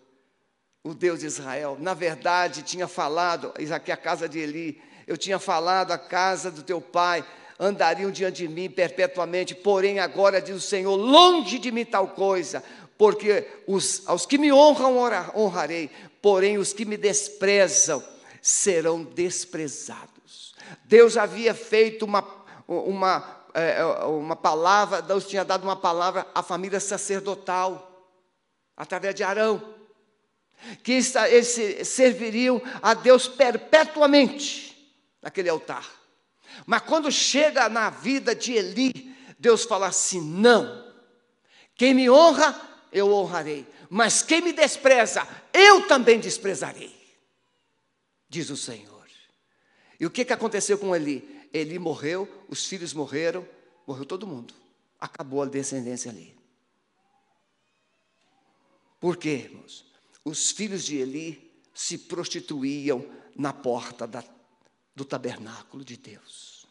o 0.83 0.93
Deus 0.93 1.21
de 1.21 1.25
Israel, 1.25 1.75
na 1.79 1.95
verdade 1.95 2.61
tinha 2.61 2.87
falado, 2.87 3.51
aqui 3.73 3.91
a 3.91 3.97
casa 3.97 4.29
de 4.29 4.37
Eli, 4.37 4.79
eu 5.07 5.17
tinha 5.17 5.39
falado 5.39 5.91
a 5.91 5.97
casa 5.97 6.51
do 6.51 6.61
teu 6.61 6.79
pai, 6.79 7.25
andariam 7.59 8.11
diante 8.11 8.47
de 8.47 8.47
mim 8.47 8.69
perpetuamente, 8.69 9.55
porém 9.55 9.99
agora 9.99 10.41
diz 10.41 10.55
o 10.55 10.61
Senhor, 10.61 10.95
longe 10.95 11.57
de 11.57 11.71
mim 11.71 11.85
tal 11.85 12.09
coisa, 12.09 12.63
porque 12.97 13.47
os, 13.67 14.03
aos 14.07 14.25
que 14.25 14.37
me 14.37 14.51
honram 14.51 14.97
honrarei, 15.35 15.89
porém 16.21 16.57
os 16.57 16.73
que 16.73 16.85
me 16.85 16.97
desprezam 16.97 18.03
serão 18.41 19.03
desprezados. 19.03 20.53
Deus 20.85 21.17
havia 21.17 21.53
feito 21.53 22.05
uma, 22.05 22.23
uma, 22.67 23.43
é, 23.53 23.83
uma 24.05 24.35
palavra, 24.35 25.01
Deus 25.01 25.27
tinha 25.27 25.43
dado 25.43 25.63
uma 25.63 25.75
palavra 25.75 26.27
à 26.33 26.43
família 26.43 26.79
sacerdotal, 26.79 27.91
através 28.75 29.15
de 29.15 29.23
Arão, 29.23 29.73
que 30.83 30.93
eles 30.93 31.87
serviriam 31.87 32.61
a 32.81 32.93
Deus 32.93 33.27
perpetuamente 33.27 34.95
naquele 35.21 35.49
altar. 35.49 36.04
Mas 36.65 36.81
quando 36.81 37.11
chega 37.11 37.69
na 37.69 37.89
vida 37.89 38.35
de 38.35 38.53
Eli, 38.53 39.15
Deus 39.39 39.63
fala 39.63 39.87
assim: 39.87 40.21
não, 40.21 40.93
quem 41.75 41.93
me 41.93 42.09
honra, 42.09 42.59
eu 42.91 43.11
honrarei, 43.11 43.65
mas 43.89 44.21
quem 44.21 44.41
me 44.41 44.53
despreza, 44.53 45.27
eu 45.53 45.87
também 45.87 46.19
desprezarei, 46.19 46.95
diz 48.29 48.49
o 48.49 48.57
Senhor. 48.57 48.95
E 49.99 50.05
o 50.05 50.09
que, 50.09 50.25
que 50.25 50.33
aconteceu 50.33 50.77
com 50.77 50.95
Eli? 50.95 51.47
Eli 51.53 51.79
morreu, 51.79 52.27
os 52.49 52.65
filhos 52.65 52.93
morreram, 52.93 53.47
morreu 53.87 54.05
todo 54.05 54.27
mundo, 54.27 54.53
acabou 54.99 55.41
a 55.41 55.45
descendência 55.45 56.11
ali. 56.11 56.35
Por 58.99 59.17
quê, 59.17 59.45
irmãos? 59.45 59.85
Os 60.23 60.51
filhos 60.51 60.83
de 60.83 60.97
Eli 60.97 61.61
se 61.73 61.97
prostituíam 61.97 63.05
na 63.35 63.53
porta 63.53 64.07
da 64.07 64.23
do 64.95 65.03
tabernáculo 65.03 65.83
de 65.83 65.97
Deus. 65.97 66.65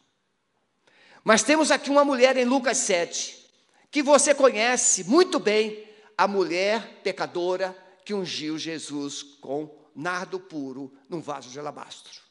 Mas 1.22 1.42
temos 1.42 1.70
aqui 1.70 1.90
uma 1.90 2.04
mulher 2.04 2.37
em 2.37 2.44
Lucas 2.44 2.78
7, 2.78 3.50
que 3.90 4.02
você 4.02 4.34
conhece 4.34 5.04
muito 5.04 5.38
bem, 5.38 5.88
a 6.16 6.26
mulher 6.26 7.02
pecadora 7.02 7.76
que 8.04 8.14
ungiu 8.14 8.58
Jesus 8.58 9.22
com 9.22 9.74
nardo 9.94 10.38
puro 10.38 10.92
num 11.08 11.20
vaso 11.20 11.50
de 11.50 11.58
alabastro. 11.58 12.22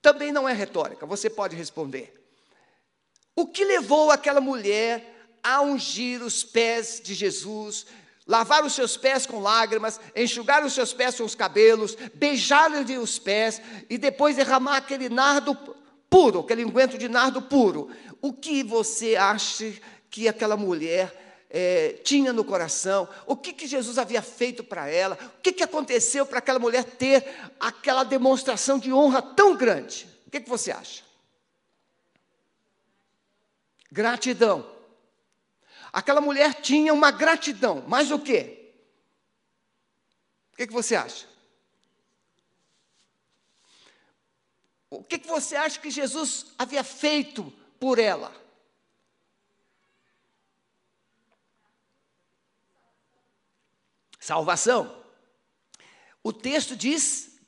Também 0.00 0.30
não 0.30 0.48
é 0.48 0.52
retórica, 0.52 1.04
você 1.04 1.28
pode 1.28 1.56
responder. 1.56 2.12
O 3.34 3.46
que 3.46 3.64
levou 3.64 4.10
aquela 4.10 4.40
mulher 4.40 5.28
a 5.42 5.60
ungir 5.60 6.22
os 6.22 6.42
pés 6.42 7.00
de 7.02 7.12
Jesus, 7.14 7.86
lavar 8.26 8.64
os 8.64 8.74
seus 8.74 8.96
pés 8.96 9.24
com 9.24 9.40
lágrimas, 9.40 10.00
enxugar 10.14 10.64
os 10.64 10.72
seus 10.72 10.92
pés 10.92 11.16
com 11.16 11.24
os 11.24 11.34
cabelos, 11.34 11.96
beijar-lhe 12.14 12.98
os 12.98 13.18
pés 13.18 13.62
e 13.88 13.96
depois 13.96 14.36
derramar 14.36 14.78
aquele 14.78 15.08
nardo 15.08 15.56
puro, 16.10 16.40
aquele 16.40 16.64
unguento 16.64 16.98
de 16.98 17.08
nardo 17.08 17.40
puro. 17.40 17.88
O 18.20 18.32
que 18.32 18.62
você 18.62 19.14
acha 19.14 19.72
que 20.10 20.26
aquela 20.26 20.56
mulher 20.56 21.46
é, 21.48 22.00
tinha 22.02 22.32
no 22.32 22.44
coração? 22.44 23.08
O 23.26 23.36
que, 23.36 23.52
que 23.52 23.66
Jesus 23.66 23.98
havia 23.98 24.22
feito 24.22 24.64
para 24.64 24.88
ela? 24.88 25.16
O 25.38 25.40
que, 25.40 25.52
que 25.52 25.62
aconteceu 25.62 26.26
para 26.26 26.38
aquela 26.38 26.58
mulher 26.58 26.82
ter 26.84 27.24
aquela 27.60 28.02
demonstração 28.02 28.78
de 28.78 28.92
honra 28.92 29.22
tão 29.22 29.56
grande? 29.56 30.08
O 30.26 30.30
que, 30.30 30.40
que 30.40 30.48
você 30.48 30.72
acha? 30.72 31.04
Gratidão. 33.92 34.75
Aquela 35.96 36.20
mulher 36.20 36.60
tinha 36.60 36.92
uma 36.92 37.10
gratidão, 37.10 37.82
mas 37.88 38.10
o 38.10 38.18
quê? 38.18 38.70
O 40.52 40.56
que, 40.58 40.66
que 40.66 40.72
você 40.74 40.94
acha? 40.94 41.26
O 44.90 45.02
que, 45.02 45.18
que 45.18 45.26
você 45.26 45.56
acha 45.56 45.80
que 45.80 45.90
Jesus 45.90 46.52
havia 46.58 46.84
feito 46.84 47.50
por 47.80 47.98
ela? 47.98 48.30
Salvação. 54.20 55.02
O 56.22 56.30
texto 56.30 56.76
diz, 56.76 57.40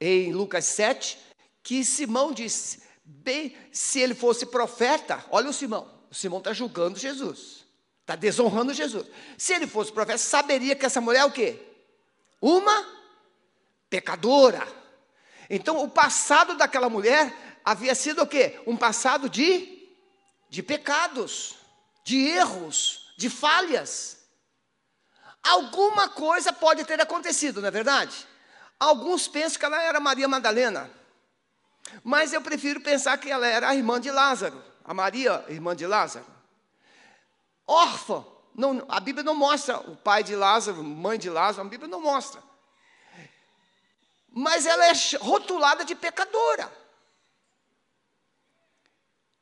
em 0.00 0.32
Lucas 0.32 0.64
7, 0.64 1.18
que 1.62 1.84
Simão 1.84 2.32
disse: 2.32 2.82
bem, 3.04 3.54
se 3.70 4.00
ele 4.00 4.14
fosse 4.14 4.46
profeta, 4.46 5.22
olha 5.28 5.50
o 5.50 5.52
Simão, 5.52 5.97
o 6.10 6.14
Simão 6.14 6.38
está 6.38 6.52
julgando 6.52 6.98
Jesus. 6.98 7.64
Está 8.00 8.16
desonrando 8.16 8.72
Jesus. 8.72 9.06
Se 9.36 9.52
ele 9.52 9.66
fosse 9.66 9.92
profeta, 9.92 10.18
saberia 10.18 10.74
que 10.74 10.86
essa 10.86 11.00
mulher 11.00 11.20
é 11.20 11.24
o 11.24 11.30
quê? 11.30 11.60
Uma 12.40 12.86
pecadora. 13.90 14.66
Então, 15.50 15.82
o 15.82 15.90
passado 15.90 16.56
daquela 16.56 16.88
mulher 16.88 17.34
havia 17.64 17.94
sido 17.94 18.22
o 18.22 18.26
quê? 18.26 18.60
Um 18.66 18.76
passado 18.76 19.28
de, 19.28 19.88
de 20.48 20.62
pecados, 20.62 21.56
de 22.04 22.16
erros, 22.16 23.12
de 23.16 23.28
falhas. 23.28 24.18
Alguma 25.42 26.08
coisa 26.08 26.52
pode 26.52 26.84
ter 26.84 27.00
acontecido, 27.00 27.60
não 27.60 27.68
é 27.68 27.70
verdade? 27.70 28.26
Alguns 28.80 29.28
pensam 29.28 29.58
que 29.58 29.64
ela 29.64 29.82
era 29.82 30.00
Maria 30.00 30.28
Madalena, 30.28 30.90
mas 32.02 32.32
eu 32.32 32.40
prefiro 32.40 32.80
pensar 32.80 33.18
que 33.18 33.30
ela 33.30 33.46
era 33.46 33.68
a 33.68 33.74
irmã 33.74 34.00
de 34.00 34.10
Lázaro, 34.10 34.62
a 34.88 34.94
Maria, 34.94 35.44
irmã 35.48 35.76
de 35.76 35.86
Lázaro 35.86 36.38
órfã. 37.68 38.24
Não, 38.54 38.84
a 38.88 38.98
Bíblia 38.98 39.22
não 39.22 39.34
mostra 39.34 39.78
o 39.78 39.94
pai 39.94 40.24
de 40.24 40.34
Lázaro, 40.34 40.82
mãe 40.82 41.18
de 41.18 41.28
Lázaro, 41.28 41.66
a 41.66 41.70
Bíblia 41.70 41.88
não 41.88 42.00
mostra. 42.00 42.42
Mas 44.30 44.66
ela 44.66 44.86
é 44.86 44.92
rotulada 45.20 45.84
de 45.84 45.94
pecadora. 45.94 46.72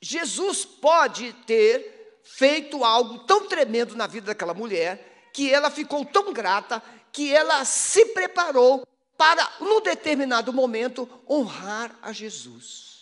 Jesus 0.03 0.65
pode 0.65 1.33
ter 1.47 2.21
feito 2.25 2.85
algo 2.85 3.21
tão 3.21 3.49
tremendo 3.49 3.95
na 3.95 4.07
vida 4.07 4.27
daquela 4.27 4.53
mulher, 4.53 5.31
que 5.33 5.53
ela 5.53 5.71
ficou 5.71 6.05
tão 6.05 6.33
grata, 6.33 6.83
que 7.13 7.33
ela 7.33 7.65
se 7.65 8.05
preparou 8.07 8.87
para, 9.17 9.51
num 9.61 9.81
determinado 9.81 10.53
momento, 10.53 11.09
honrar 11.29 11.97
a 12.03 12.13
Jesus. 12.13 12.96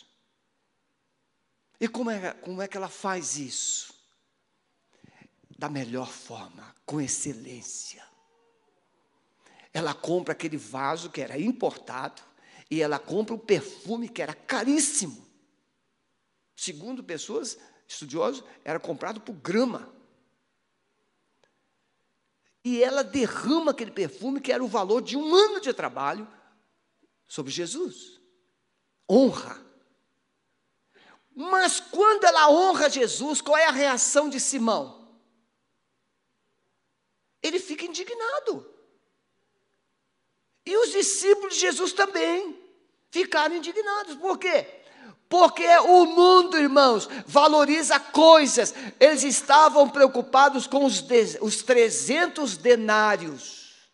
E 1.85 1.89
como 1.89 2.11
é, 2.11 2.33
como 2.33 2.63
é 2.63 2.67
que 2.67 2.79
ela 2.79 2.89
faz 2.89 3.37
isso? 3.37 3.93
da 5.59 5.69
melhor 5.69 6.11
forma, 6.11 6.75
com 6.85 7.01
excelência. 7.01 8.03
Ela 9.73 9.95
compra 9.95 10.33
aquele 10.33 10.57
vaso 10.57 11.11
que 11.11 11.21
era 11.21 11.39
importado 11.39 12.23
e 12.71 12.83
ela 12.83 12.99
compra 12.99 13.35
um 13.35 13.39
perfume 13.39 14.09
que 14.09 14.21
era 14.21 14.35
caríssimo. 14.35 15.25
Segundo 16.57 17.05
pessoas 17.05 17.59
estudiosos, 17.87 18.43
era 18.65 18.81
comprado 18.81 19.21
por 19.21 19.35
grama. 19.35 19.93
e 22.65 22.83
ela 22.83 23.05
derrama 23.05 23.73
aquele 23.73 23.91
perfume 23.91 24.41
que 24.41 24.51
era 24.51 24.65
o 24.65 24.69
valor 24.69 25.03
de 25.03 25.19
um 25.19 25.35
ano 25.35 25.61
de 25.61 25.73
trabalho 25.75 26.27
sobre 27.29 27.53
Jesus. 27.53 28.19
Honra. 29.09 29.64
Mas 31.35 31.81
quando 31.81 32.25
ela 32.25 32.51
honra 32.51 32.89
Jesus, 32.89 33.41
qual 33.41 33.57
é 33.57 33.67
a 33.67 33.73
reação 33.73 34.29
de 34.29 34.39
Simão? 34.39 35.09
Ele 37.43 37.59
fica 37.59 37.85
indignado. 37.85 38.73
E 40.65 40.77
os 40.77 40.93
discípulos 40.93 41.55
de 41.55 41.61
Jesus 41.61 41.93
também 41.93 42.59
ficaram 43.11 43.57
indignados. 43.57 44.15
Por 44.17 44.39
quê? 44.39 44.67
Porque 45.29 45.67
o 45.79 46.07
mundo, 46.07 46.57
irmãos, 46.57 47.09
valoriza 47.27 47.99
coisas. 47.99 48.73
Eles 49.01 49.25
estavam 49.25 49.91
preocupados 49.91 50.67
com 50.67 50.85
os, 50.85 51.05
os 51.41 51.63
300 51.63 52.57
denários. 52.57 53.91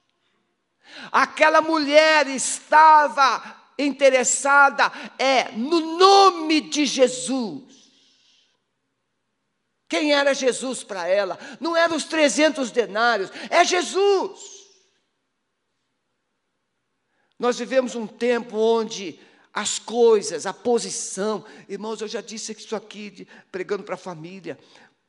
Aquela 1.11 1.61
mulher 1.61 2.27
estava 2.29 3.60
interessada 3.85 4.91
é 5.19 5.53
no 5.53 5.99
nome 5.99 6.61
de 6.61 6.87
Jesus. 6.87 7.71
Quem 9.89 10.13
era 10.13 10.33
Jesus 10.33 10.85
para 10.85 11.09
ela? 11.09 11.39
Não 11.59 11.77
eram 11.77 11.97
os 11.97 12.05
300 12.05 12.71
denários, 12.71 13.31
é 13.51 13.65
Jesus. 13.65 14.61
Nós 17.37 17.59
vivemos 17.59 17.95
um 17.95 18.07
tempo 18.07 18.57
onde 18.57 19.19
as 19.53 19.79
coisas, 19.79 20.47
a 20.47 20.53
posição. 20.53 21.45
Irmãos, 21.69 22.01
eu 22.01 22.07
já 22.07 22.21
disse 22.21 22.53
isso 22.53 22.77
aqui, 22.77 23.11
de, 23.11 23.29
pregando 23.51 23.83
para 23.83 23.95
a 23.95 23.99
família. 23.99 24.59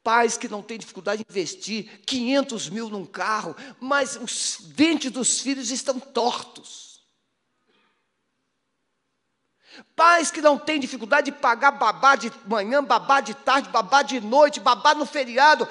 Pais 0.03 0.35
que 0.35 0.47
não 0.47 0.63
têm 0.63 0.79
dificuldade 0.79 1.21
em 1.21 1.31
investir 1.31 2.01
500 2.05 2.69
mil 2.69 2.89
num 2.89 3.05
carro, 3.05 3.55
mas 3.79 4.15
os 4.15 4.57
dentes 4.73 5.11
dos 5.11 5.41
filhos 5.41 5.69
estão 5.69 5.99
tortos. 5.99 6.90
Pais 9.95 10.31
que 10.31 10.41
não 10.41 10.57
têm 10.57 10.79
dificuldade 10.79 11.31
de 11.31 11.37
pagar 11.37 11.71
babá 11.71 12.15
de 12.15 12.31
manhã, 12.45 12.83
babá 12.83 13.21
de 13.21 13.33
tarde, 13.33 13.69
babá 13.69 14.01
de 14.01 14.19
noite, 14.19 14.59
babá 14.59 14.93
no 14.93 15.05
feriado, 15.05 15.67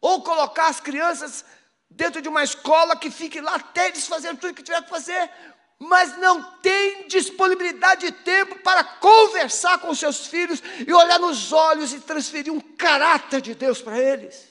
ou 0.00 0.22
colocar 0.22 0.66
as 0.66 0.80
crianças 0.80 1.44
dentro 1.88 2.20
de 2.20 2.28
uma 2.28 2.42
escola 2.42 2.96
que 2.96 3.10
fique 3.10 3.40
lá 3.40 3.54
até 3.54 3.88
eles 3.88 4.06
fazerem 4.06 4.36
tudo 4.36 4.54
que 4.54 4.62
tiver 4.62 4.82
que 4.82 4.90
fazer, 4.90 5.30
mas 5.78 6.16
não 6.18 6.42
tem 6.60 7.08
disponibilidade 7.08 8.06
de 8.06 8.12
tempo 8.12 8.58
para 8.60 8.84
conversar 8.84 9.78
com 9.78 9.94
seus 9.94 10.26
filhos 10.26 10.62
e 10.86 10.92
olhar 10.92 11.18
nos 11.18 11.52
olhos 11.52 11.92
e 11.92 12.00
transferir 12.00 12.52
um 12.52 12.60
caráter 12.60 13.40
de 13.40 13.54
Deus 13.54 13.82
para 13.82 13.98
eles. 13.98 14.48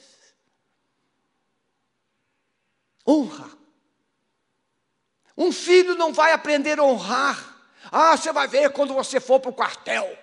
Honra. 3.06 3.50
Um 5.36 5.50
filho 5.50 5.94
não 5.94 6.12
vai 6.12 6.32
aprender 6.32 6.78
a 6.78 6.84
honrar. 6.84 7.51
Ah, 7.90 8.16
você 8.16 8.32
vai 8.32 8.46
ver 8.46 8.70
quando 8.72 8.94
você 8.94 9.20
for 9.20 9.40
para 9.40 9.50
o 9.50 9.54
quartel. 9.54 10.18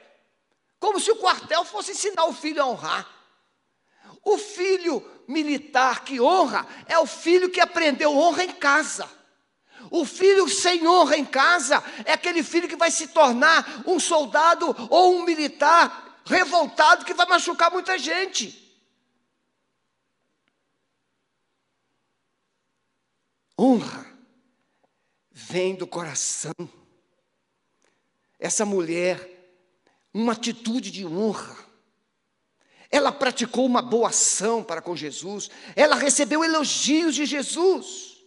Como 0.80 0.99
se 0.99 1.12
o 1.12 1.18
quartel 1.18 1.66
fosse 1.66 1.91
ensinar 1.91 2.26
o 2.26 2.34
filho 2.34 2.62
a 2.62 2.68
honrar. 2.68 3.07
O 4.24 4.38
filho 4.38 5.05
militar 5.28 6.03
que 6.03 6.20
honra 6.20 6.66
é 6.88 6.97
o 6.97 7.05
filho 7.05 7.49
que 7.49 7.60
aprendeu 7.60 8.16
honra 8.16 8.43
em 8.43 8.51
casa. 8.51 9.10
O 9.91 10.05
filho 10.05 10.47
sem 10.47 10.88
honra 10.88 11.18
em 11.18 11.26
casa 11.26 11.84
é 12.05 12.14
aquele 12.14 12.43
filho 12.43 12.68
que 12.68 12.76
vai 12.76 12.91
se 12.91 13.07
tornar 13.07 13.84
um 13.88 13.99
soldado 13.99 14.76
ou 14.89 15.16
um 15.16 15.24
militar 15.24 16.22
revoltado 16.26 17.05
que 17.05 17.14
vai 17.14 17.26
machucar 17.26 17.72
muita 17.72 17.97
gente. 17.97 18.68
Honra 23.57 24.05
vem 25.32 25.76
do 25.76 25.88
coração. 25.88 26.53
Essa 28.40 28.66
mulher, 28.66 29.20
uma 30.14 30.32
atitude 30.34 30.90
de 30.90 31.06
honra. 31.06 31.58
Ela 32.90 33.12
praticou 33.12 33.66
uma 33.66 33.82
boa 33.82 34.10
ação 34.10 34.64
para 34.64 34.82
com 34.82 34.96
Jesus, 34.96 35.50
ela 35.76 35.96
recebeu 35.96 36.44
elogios 36.44 37.14
de 37.14 37.26
Jesus. 37.26 38.18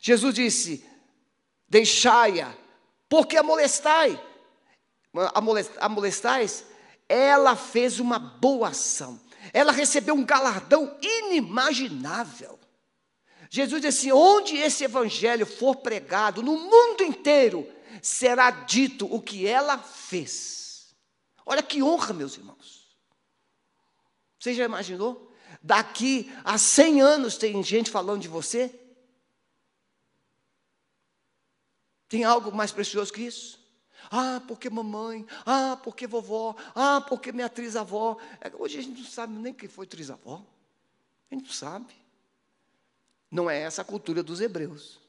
Jesus 0.00 0.34
disse: 0.34 0.84
Deixai-a, 1.68 2.52
porque 3.08 3.36
a 3.36 3.42
molestai. 3.42 4.20
A 5.78 5.88
molestais, 5.88 6.64
ela 7.08 7.54
fez 7.54 8.00
uma 8.00 8.18
boa 8.18 8.68
ação. 8.68 9.20
Ela 9.52 9.70
recebeu 9.70 10.14
um 10.14 10.24
galardão 10.24 10.96
inimaginável. 11.02 12.58
Jesus 13.54 13.82
disse 13.82 14.10
onde 14.10 14.56
esse 14.56 14.84
evangelho 14.84 15.44
for 15.44 15.76
pregado 15.76 16.42
no 16.42 16.56
mundo 16.56 17.02
inteiro, 17.02 17.70
será 18.00 18.50
dito 18.50 19.04
o 19.14 19.20
que 19.20 19.46
ela 19.46 19.76
fez. 19.76 20.96
Olha 21.44 21.62
que 21.62 21.82
honra, 21.82 22.14
meus 22.14 22.34
irmãos. 22.34 22.96
Você 24.38 24.54
já 24.54 24.64
imaginou? 24.64 25.30
Daqui 25.62 26.32
a 26.42 26.56
100 26.56 27.02
anos 27.02 27.36
tem 27.36 27.62
gente 27.62 27.90
falando 27.90 28.22
de 28.22 28.28
você? 28.28 28.74
Tem 32.08 32.24
algo 32.24 32.50
mais 32.52 32.72
precioso 32.72 33.12
que 33.12 33.20
isso? 33.20 33.60
Ah, 34.10 34.40
porque 34.48 34.70
mamãe, 34.70 35.26
ah, 35.44 35.78
porque 35.84 36.06
vovó, 36.06 36.56
ah, 36.74 37.02
porque 37.06 37.30
minha 37.30 37.48
atriz-avó. 37.48 38.16
É, 38.40 38.50
hoje 38.56 38.78
a 38.78 38.82
gente 38.82 39.02
não 39.02 39.10
sabe 39.10 39.34
nem 39.34 39.52
quem 39.52 39.68
foi 39.68 39.84
atriz-avó. 39.84 40.42
A 41.30 41.34
gente 41.34 41.44
não 41.44 41.52
sabe. 41.52 42.01
Não 43.32 43.48
é 43.48 43.62
essa 43.62 43.80
a 43.80 43.84
cultura 43.84 44.22
dos 44.22 44.42
hebreus, 44.42 45.00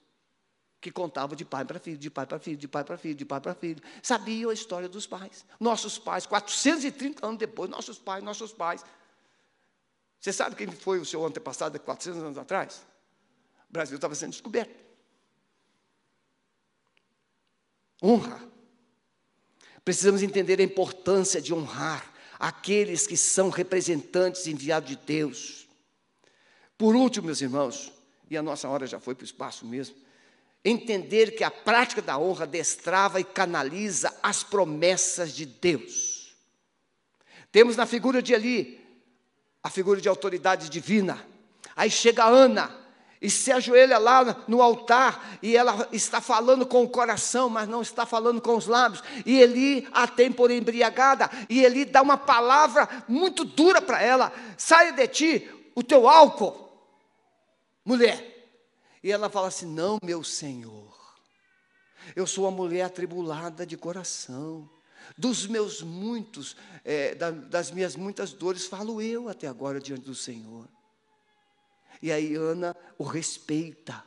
que 0.79 0.89
contava 0.89 1.35
de 1.35 1.43
pai 1.43 1.65
para 1.65 1.77
filho, 1.77 1.97
de 1.97 2.09
pai 2.09 2.25
para 2.25 2.39
filho, 2.39 2.55
de 2.55 2.69
pai 2.69 2.83
para 2.85 2.97
filho, 2.97 3.15
de 3.15 3.25
pai 3.25 3.41
para 3.41 3.53
filho. 3.53 3.83
Sabiam 4.01 4.49
a 4.49 4.53
história 4.53 4.87
dos 4.87 5.05
pais. 5.05 5.45
Nossos 5.59 5.99
pais, 5.99 6.25
430 6.25 7.25
anos 7.25 7.37
depois, 7.37 7.69
nossos 7.69 7.99
pais, 7.99 8.23
nossos 8.23 8.53
pais. 8.53 8.83
Você 10.21 10.31
sabe 10.31 10.55
quem 10.55 10.71
foi 10.71 10.99
o 10.99 11.05
seu 11.05 11.25
antepassado 11.25 11.77
400 11.77 12.23
anos 12.23 12.37
atrás? 12.37 12.85
O 13.69 13.73
Brasil 13.73 13.95
estava 13.95 14.15
sendo 14.15 14.31
descoberto. 14.31 14.81
Honra. 18.01 18.41
Precisamos 19.83 20.23
entender 20.23 20.61
a 20.61 20.63
importância 20.63 21.41
de 21.41 21.53
honrar 21.53 22.09
aqueles 22.39 23.05
que 23.05 23.17
são 23.17 23.49
representantes 23.49 24.47
enviados 24.47 24.89
de 24.89 24.95
Deus. 24.95 25.67
Por 26.77 26.95
último, 26.95 27.25
meus 27.25 27.41
irmãos, 27.41 27.91
e 28.33 28.37
a 28.37 28.41
nossa 28.41 28.67
hora 28.67 28.87
já 28.87 28.99
foi 28.99 29.13
para 29.13 29.23
o 29.23 29.25
espaço 29.25 29.65
mesmo, 29.65 29.95
entender 30.65 31.35
que 31.35 31.43
a 31.43 31.51
prática 31.51 32.01
da 32.01 32.17
honra 32.17 32.47
destrava 32.47 33.19
e 33.19 33.23
canaliza 33.23 34.11
as 34.23 34.43
promessas 34.43 35.33
de 35.33 35.45
Deus. 35.45 36.35
Temos 37.51 37.75
na 37.75 37.85
figura 37.85 38.21
de 38.21 38.33
Eli 38.33 38.81
a 39.61 39.69
figura 39.69 40.01
de 40.01 40.09
autoridade 40.09 40.69
divina. 40.69 41.23
Aí 41.75 41.89
chega 41.89 42.25
Ana, 42.25 42.75
e 43.21 43.29
se 43.29 43.51
ajoelha 43.51 43.97
lá 43.97 44.43
no 44.47 44.61
altar 44.61 45.37
e 45.41 45.55
ela 45.55 45.87
está 45.93 46.19
falando 46.19 46.65
com 46.65 46.83
o 46.83 46.89
coração, 46.89 47.49
mas 47.49 47.69
não 47.69 47.81
está 47.81 48.05
falando 48.05 48.41
com 48.41 48.57
os 48.57 48.67
lábios. 48.67 49.03
E 49.25 49.39
Eli 49.39 49.87
a 49.93 50.07
tem 50.07 50.31
por 50.31 50.49
embriagada, 50.49 51.29
e 51.49 51.63
Eli 51.63 51.85
dá 51.85 52.01
uma 52.01 52.17
palavra 52.17 52.89
muito 53.07 53.45
dura 53.45 53.81
para 53.81 54.01
ela: 54.01 54.33
saia 54.57 54.91
de 54.91 55.07
ti 55.07 55.49
o 55.75 55.81
teu 55.81 56.09
álcool, 56.09 56.62
mulher. 57.83 58.31
E 59.03 59.11
ela 59.11 59.29
fala 59.29 59.47
assim: 59.47 59.65
não, 59.65 59.97
meu 60.03 60.23
senhor, 60.23 60.97
eu 62.15 62.25
sou 62.25 62.45
uma 62.45 62.51
mulher 62.51 62.83
atribulada 62.83 63.65
de 63.65 63.77
coração. 63.77 64.69
Dos 65.17 65.45
meus 65.45 65.81
muitos, 65.81 66.55
é, 66.83 67.13
das 67.13 67.71
minhas 67.71 67.95
muitas 67.95 68.31
dores, 68.31 68.65
falo 68.65 69.01
eu 69.01 69.27
até 69.27 69.47
agora 69.47 69.79
diante 69.79 70.05
do 70.05 70.15
Senhor. 70.15 70.65
E 72.01 72.11
aí 72.11 72.35
Ana 72.35 72.75
o 72.97 73.03
respeita. 73.03 74.03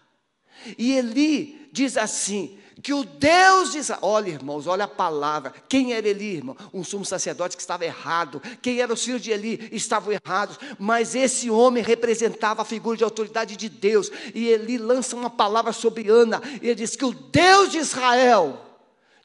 E 0.79 0.93
Eli 0.93 1.69
diz 1.73 1.97
assim: 1.97 2.59
que 2.83 2.93
o 2.93 3.05
Deus 3.05 3.73
de 3.73 3.79
Israel, 3.79 4.01
olha 4.03 4.29
irmãos, 4.29 4.67
olha 4.67 4.85
a 4.85 4.89
palavra, 4.89 5.53
quem 5.69 5.95
era 5.95 6.07
Eli, 6.07 6.37
irmão? 6.37 6.57
Um 6.73 6.85
sumo 6.85 7.05
sacerdote 7.05 7.57
que 7.57 7.63
estava 7.63 7.85
errado, 7.85 8.41
quem 8.61 8.81
era 8.81 8.93
os 8.93 9.03
filhos 9.03 9.23
de 9.23 9.31
Eli? 9.31 9.69
Estavam 9.73 10.13
errados, 10.13 10.59
mas 10.79 11.15
esse 11.15 11.51
homem 11.51 11.83
representava 11.83 12.63
a 12.63 12.67
figura 12.67 12.97
de 12.97 13.05
autoridade 13.05 13.57
de 13.57 13.69
Deus, 13.69 14.11
e 14.35 14.49
Eli 14.49 14.77
lança 14.79 15.17
uma 15.17 15.31
palavra 15.31 15.73
sobre 15.73 16.09
Ana, 16.09 16.41
e 16.61 16.67
ele 16.67 16.75
diz: 16.75 16.95
que 16.95 17.05
o 17.05 17.13
Deus 17.13 17.71
de 17.71 17.79
Israel 17.79 18.61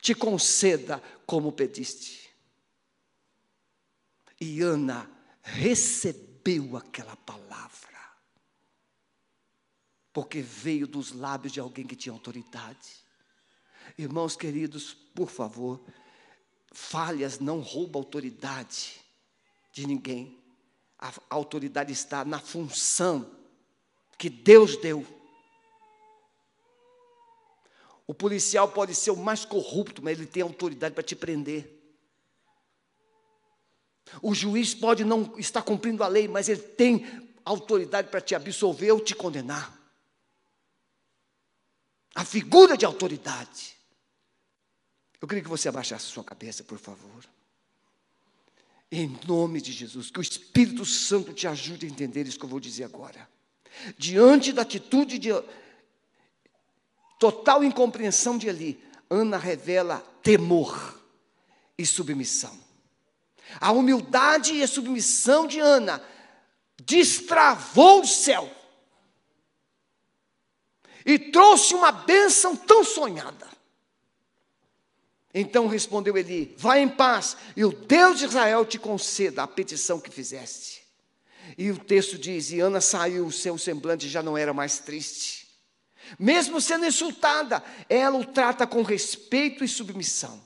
te 0.01 0.15
conceda 0.15 1.01
como 1.25 1.51
pediste. 1.51 2.31
E 4.39 4.61
Ana 4.61 5.07
recebeu 5.43 6.75
aquela 6.77 7.15
palavra 7.17 7.80
porque 10.13 10.41
veio 10.41 10.87
dos 10.87 11.11
lábios 11.11 11.53
de 11.53 11.59
alguém 11.59 11.85
que 11.85 11.95
tinha 11.95 12.13
autoridade. 12.13 13.01
Irmãos 13.97 14.35
queridos, 14.35 14.93
por 14.93 15.29
favor, 15.29 15.81
falhas 16.71 17.39
não 17.39 17.59
roubam 17.59 18.01
autoridade 18.01 18.99
de 19.71 19.87
ninguém. 19.87 20.39
A 20.99 21.11
autoridade 21.29 21.91
está 21.91 22.23
na 22.23 22.39
função 22.39 23.29
que 24.17 24.29
Deus 24.29 24.77
deu. 24.77 25.05
O 28.05 28.13
policial 28.13 28.67
pode 28.67 28.93
ser 28.93 29.11
o 29.11 29.17
mais 29.17 29.45
corrupto, 29.45 30.03
mas 30.03 30.17
ele 30.17 30.27
tem 30.27 30.43
autoridade 30.43 30.93
para 30.93 31.03
te 31.03 31.15
prender. 31.15 31.79
O 34.21 34.35
juiz 34.35 34.73
pode 34.73 35.05
não 35.05 35.39
estar 35.39 35.61
cumprindo 35.61 36.03
a 36.03 36.07
lei, 36.07 36.27
mas 36.27 36.49
ele 36.49 36.61
tem 36.61 37.29
autoridade 37.45 38.09
para 38.09 38.19
te 38.19 38.35
absolver 38.35 38.91
ou 38.91 38.99
te 38.99 39.15
condenar. 39.15 39.80
A 42.21 42.23
figura 42.23 42.77
de 42.77 42.85
autoridade. 42.85 43.75
Eu 45.19 45.27
queria 45.27 45.41
que 45.41 45.49
você 45.49 45.67
abaixasse 45.67 46.05
sua 46.05 46.23
cabeça, 46.23 46.63
por 46.63 46.77
favor. 46.77 47.25
Em 48.91 49.19
nome 49.27 49.59
de 49.59 49.71
Jesus, 49.71 50.11
que 50.11 50.19
o 50.19 50.21
Espírito 50.21 50.85
Santo 50.85 51.33
te 51.33 51.47
ajude 51.47 51.87
a 51.87 51.89
entender 51.89 52.27
isso 52.27 52.37
que 52.37 52.45
eu 52.45 52.49
vou 52.49 52.59
dizer 52.59 52.83
agora. 52.83 53.27
Diante 53.97 54.53
da 54.53 54.61
atitude 54.61 55.17
de 55.17 55.29
total 57.19 57.63
incompreensão 57.63 58.37
de 58.37 58.47
Eli, 58.47 58.79
Ana 59.09 59.39
revela 59.39 59.97
temor 60.21 61.01
e 61.75 61.87
submissão. 61.87 62.55
A 63.59 63.71
humildade 63.71 64.53
e 64.53 64.61
a 64.61 64.67
submissão 64.67 65.47
de 65.47 65.59
Ana 65.59 65.99
destravou 66.85 68.01
o 68.01 68.07
céu 68.07 68.60
e 71.05 71.17
trouxe 71.17 71.73
uma 71.73 71.91
bênção 71.91 72.55
tão 72.55 72.83
sonhada. 72.83 73.47
Então 75.33 75.67
respondeu 75.67 76.17
Eli: 76.17 76.53
Vá 76.57 76.77
em 76.77 76.89
paz, 76.89 77.37
e 77.55 77.63
o 77.63 77.71
Deus 77.71 78.19
de 78.19 78.25
Israel 78.25 78.65
te 78.65 78.77
conceda 78.77 79.43
a 79.43 79.47
petição 79.47 79.99
que 79.99 80.09
fizeste. 80.09 80.81
E 81.57 81.71
o 81.71 81.77
texto 81.77 82.17
diz: 82.17 82.51
E 82.51 82.59
Ana 82.59 82.81
saiu, 82.81 83.25
o 83.25 83.31
seu 83.31 83.57
semblante 83.57 84.09
já 84.09 84.21
não 84.21 84.37
era 84.37 84.53
mais 84.53 84.79
triste. 84.79 85.47
Mesmo 86.19 86.59
sendo 86.59 86.85
insultada, 86.85 87.63
ela 87.87 88.17
o 88.17 88.25
trata 88.25 88.67
com 88.67 88.81
respeito 88.81 89.63
e 89.63 89.67
submissão. 89.67 90.41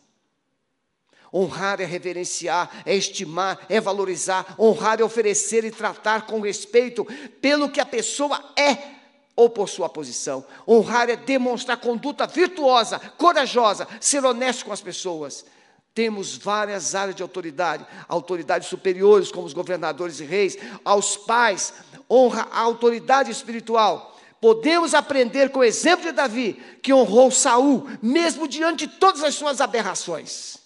Honrar 1.34 1.82
é 1.82 1.86
reverenciar, 1.86 2.84
é 2.86 2.96
estimar, 2.96 3.66
é 3.68 3.82
valorizar. 3.82 4.56
Honrar 4.58 5.02
é 5.02 5.04
oferecer 5.04 5.66
e 5.66 5.72
tratar 5.72 6.28
com 6.28 6.40
respeito 6.40 7.04
pelo 7.42 7.70
que 7.70 7.82
a 7.82 7.86
pessoa 7.86 8.54
é 8.56 8.95
ou 9.36 9.50
por 9.50 9.68
sua 9.68 9.90
posição. 9.90 10.46
Honrar 10.68 11.10
é 11.10 11.16
demonstrar 11.16 11.78
conduta 11.78 12.26
virtuosa, 12.26 13.00
corajosa, 13.18 13.88
ser 14.00 14.24
honesto 14.24 14.66
com 14.66 14.72
as 14.72 14.82
pessoas. 14.82 15.46
Temos 15.94 16.38
várias 16.38 16.94
áreas 16.94 17.16
de 17.16 17.24
autoridade, 17.24 17.86
autoridades 18.08 18.68
superiores, 18.68 19.32
como 19.32 19.48
os 19.48 19.54
governadores 19.54 20.20
e 20.20 20.26
reis, 20.26 20.58
aos 20.84 21.16
pais, 21.16 21.74
honra 22.10 22.48
a 22.52 22.60
autoridade 22.60 23.32
espiritual. 23.32 24.14
Podemos 24.42 24.94
aprender 24.94 25.50
com 25.50 25.60
o 25.60 25.64
exemplo 25.64 26.06
de 26.06 26.12
Davi, 26.12 26.54
que 26.84 26.94
honrou 26.94 27.32
Saul, 27.32 27.88
mesmo 28.02 28.48
diante 28.48 28.86
de 28.86 28.94
todas 28.98 29.24
as 29.24 29.36
suas 29.36 29.62
aberrações. 29.62 30.58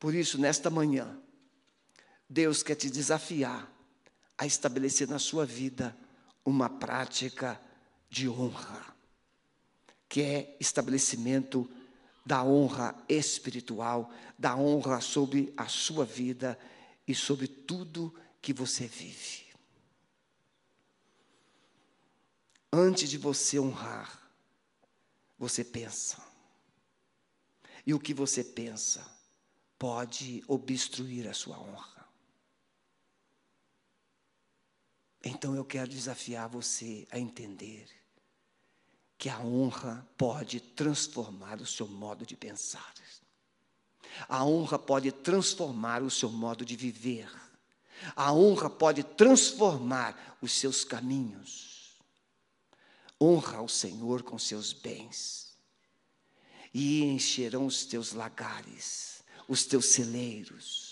Por 0.00 0.14
isso, 0.14 0.38
nesta 0.38 0.68
manhã, 0.70 1.16
Deus 2.28 2.62
quer 2.62 2.74
te 2.74 2.90
desafiar 2.90 3.70
a 4.36 4.46
estabelecer 4.46 5.08
na 5.08 5.18
sua 5.18 5.46
vida 5.46 5.96
uma 6.44 6.68
prática 6.68 7.60
de 8.10 8.28
honra, 8.28 8.94
que 10.08 10.22
é 10.22 10.56
estabelecimento 10.60 11.68
da 12.24 12.42
honra 12.44 12.94
espiritual, 13.08 14.10
da 14.38 14.56
honra 14.56 15.00
sobre 15.00 15.52
a 15.56 15.66
sua 15.66 16.04
vida 16.04 16.58
e 17.06 17.14
sobre 17.14 17.46
tudo 17.46 18.14
que 18.40 18.52
você 18.52 18.86
vive. 18.86 19.44
Antes 22.72 23.08
de 23.08 23.18
você 23.18 23.58
honrar, 23.58 24.20
você 25.38 25.62
pensa. 25.62 26.22
E 27.86 27.92
o 27.92 28.00
que 28.00 28.14
você 28.14 28.42
pensa 28.42 29.06
pode 29.78 30.42
obstruir 30.48 31.28
a 31.28 31.34
sua 31.34 31.58
honra. 31.58 31.93
Então 35.24 35.54
eu 35.54 35.64
quero 35.64 35.88
desafiar 35.88 36.48
você 36.48 37.06
a 37.10 37.18
entender 37.18 37.88
que 39.16 39.28
a 39.28 39.40
honra 39.40 40.06
pode 40.18 40.60
transformar 40.60 41.60
o 41.60 41.66
seu 41.66 41.88
modo 41.88 42.26
de 42.26 42.36
pensar. 42.36 42.92
A 44.28 44.44
honra 44.44 44.78
pode 44.78 45.10
transformar 45.10 46.02
o 46.02 46.10
seu 46.10 46.30
modo 46.30 46.64
de 46.64 46.76
viver. 46.76 47.30
A 48.14 48.32
honra 48.32 48.68
pode 48.68 49.02
transformar 49.02 50.36
os 50.42 50.52
seus 50.52 50.84
caminhos. 50.84 51.94
Honra 53.20 53.58
ao 53.58 53.68
Senhor 53.68 54.22
com 54.22 54.38
seus 54.38 54.72
bens, 54.72 55.56
e 56.72 57.02
encherão 57.04 57.64
os 57.64 57.86
teus 57.86 58.12
lagares 58.12 59.14
os 59.48 59.64
teus 59.64 59.86
celeiros. 59.86 60.83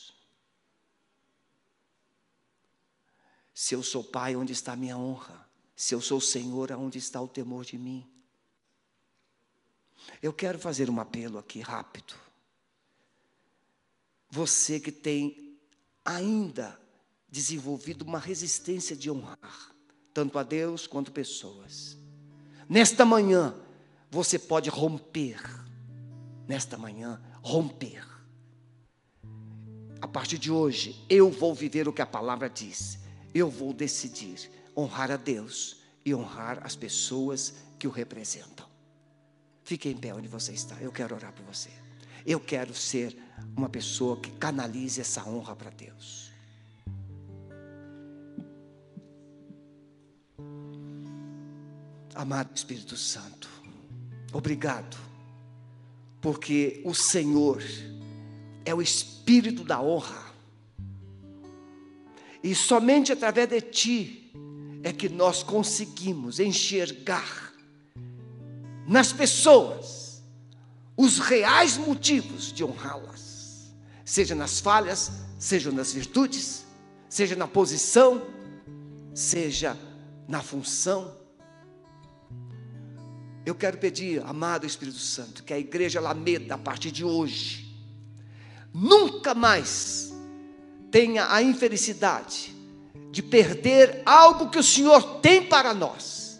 Se 3.63 3.77
eu 3.77 3.83
sou 3.85 4.03
pai, 4.03 4.35
onde 4.35 4.53
está 4.53 4.73
a 4.73 4.77
minha 4.77 4.99
honra? 4.99 5.49
Se 5.77 5.95
eu 5.95 6.01
sou 6.01 6.21
Senhor, 6.21 6.73
aonde 6.73 6.99
está 6.99 7.23
o 7.23 7.29
temor 7.29 7.65
de 7.65 7.79
mim? 7.79 8.05
Eu 10.21 10.33
quero 10.33 10.59
fazer 10.59 10.91
um 10.91 10.99
apelo 10.99 11.39
aqui 11.39 11.61
rápido. 11.61 12.13
Você 14.29 14.81
que 14.81 14.91
tem 14.91 15.57
ainda 16.05 16.77
desenvolvido 17.29 18.03
uma 18.03 18.19
resistência 18.19 18.97
de 18.97 19.09
honrar, 19.09 19.73
tanto 20.13 20.41
a 20.41 20.43
Deus 20.43 20.89
quanto 20.89 21.13
pessoas. 21.13 21.97
Nesta 22.69 23.05
manhã, 23.05 23.55
você 24.11 24.41
pode 24.41 24.71
romper. 24.71 25.41
Nesta 26.49 26.77
manhã, 26.77 27.23
romper 27.41 28.05
a 30.01 30.09
partir 30.09 30.37
de 30.37 30.51
hoje, 30.51 31.01
eu 31.09 31.31
vou 31.31 31.55
viver 31.55 31.87
o 31.87 31.93
que 31.93 32.03
a 32.03 32.07
palavra 32.07 32.51
diz. 32.51 33.02
Eu 33.35 33.51
vou 33.51 33.73
decidir 33.73 34.51
honrar 34.77 35.11
a 35.11 35.17
Deus 35.17 35.77
e 36.05 36.15
honrar 36.15 36.61
as 36.65 36.77
pessoas 36.77 37.55
que 37.79 37.87
o 37.87 37.91
representam. 37.91 38.67
Fique 39.63 39.89
em 39.89 39.97
pé 39.97 40.13
onde 40.13 40.29
você 40.29 40.53
está. 40.53 40.77
Eu 40.81 40.93
quero 40.93 41.15
orar 41.15 41.33
por 41.33 41.45
você. 41.45 41.71
Eu 42.27 42.39
quero 42.39 42.75
ser 42.75 43.17
uma 43.57 43.69
pessoa 43.69 44.21
que 44.21 44.31
canalize 44.33 45.01
essa 45.01 45.25
honra 45.29 45.57
para 45.57 45.71
Deus. 45.71 46.31
Amado 52.15 52.55
Espírito 52.55 52.97
Santo, 52.97 53.49
obrigado, 54.33 54.99
porque 56.21 56.83
o 56.85 56.95
Senhor 56.95 57.63
é 58.67 58.75
o 58.75 58.83
espírito 58.83 59.65
da 59.65 59.81
honra. 59.81 60.32
E 62.43 62.55
somente 62.55 63.13
através 63.13 63.49
de 63.49 63.61
ti 63.61 64.33
é 64.83 64.93
que 64.93 65.09
nós 65.09 65.43
conseguimos 65.43 66.41
enxergar 66.41 67.53
nas 68.87 69.13
pessoas 69.13 70.23
os 70.97 71.19
reais 71.19 71.77
motivos 71.77 72.53
de 72.53 72.65
honrá-las, 72.65 73.73
seja 74.05 74.35
nas 74.35 74.61
falhas, 74.61 75.11
seja 75.39 75.71
nas 75.71 75.93
virtudes, 75.93 76.67
seja 77.09 77.37
na 77.37 77.47
posição, 77.47 78.23
seja 79.15 79.77
na 80.29 80.43
função. 80.43 81.17
Eu 83.45 83.55
quero 83.55 83.79
pedir, 83.79 84.23
amado 84.25 84.67
Espírito 84.67 84.99
Santo, 84.99 85.43
que 85.43 85.53
a 85.53 85.59
igreja 85.59 85.99
Alameda, 85.99 86.55
a 86.55 86.59
partir 86.59 86.91
de 86.91 87.05
hoje, 87.05 87.77
nunca 88.73 89.35
mais 89.35 90.12
tenha 90.93 91.33
a 91.33 91.43
infelicidade 91.43 92.55
de 93.11 93.23
perder 93.23 94.03
algo 94.05 94.51
que 94.51 94.59
o 94.59 94.63
Senhor 94.63 95.21
tem 95.21 95.43
para 95.43 95.75
nós, 95.75 96.39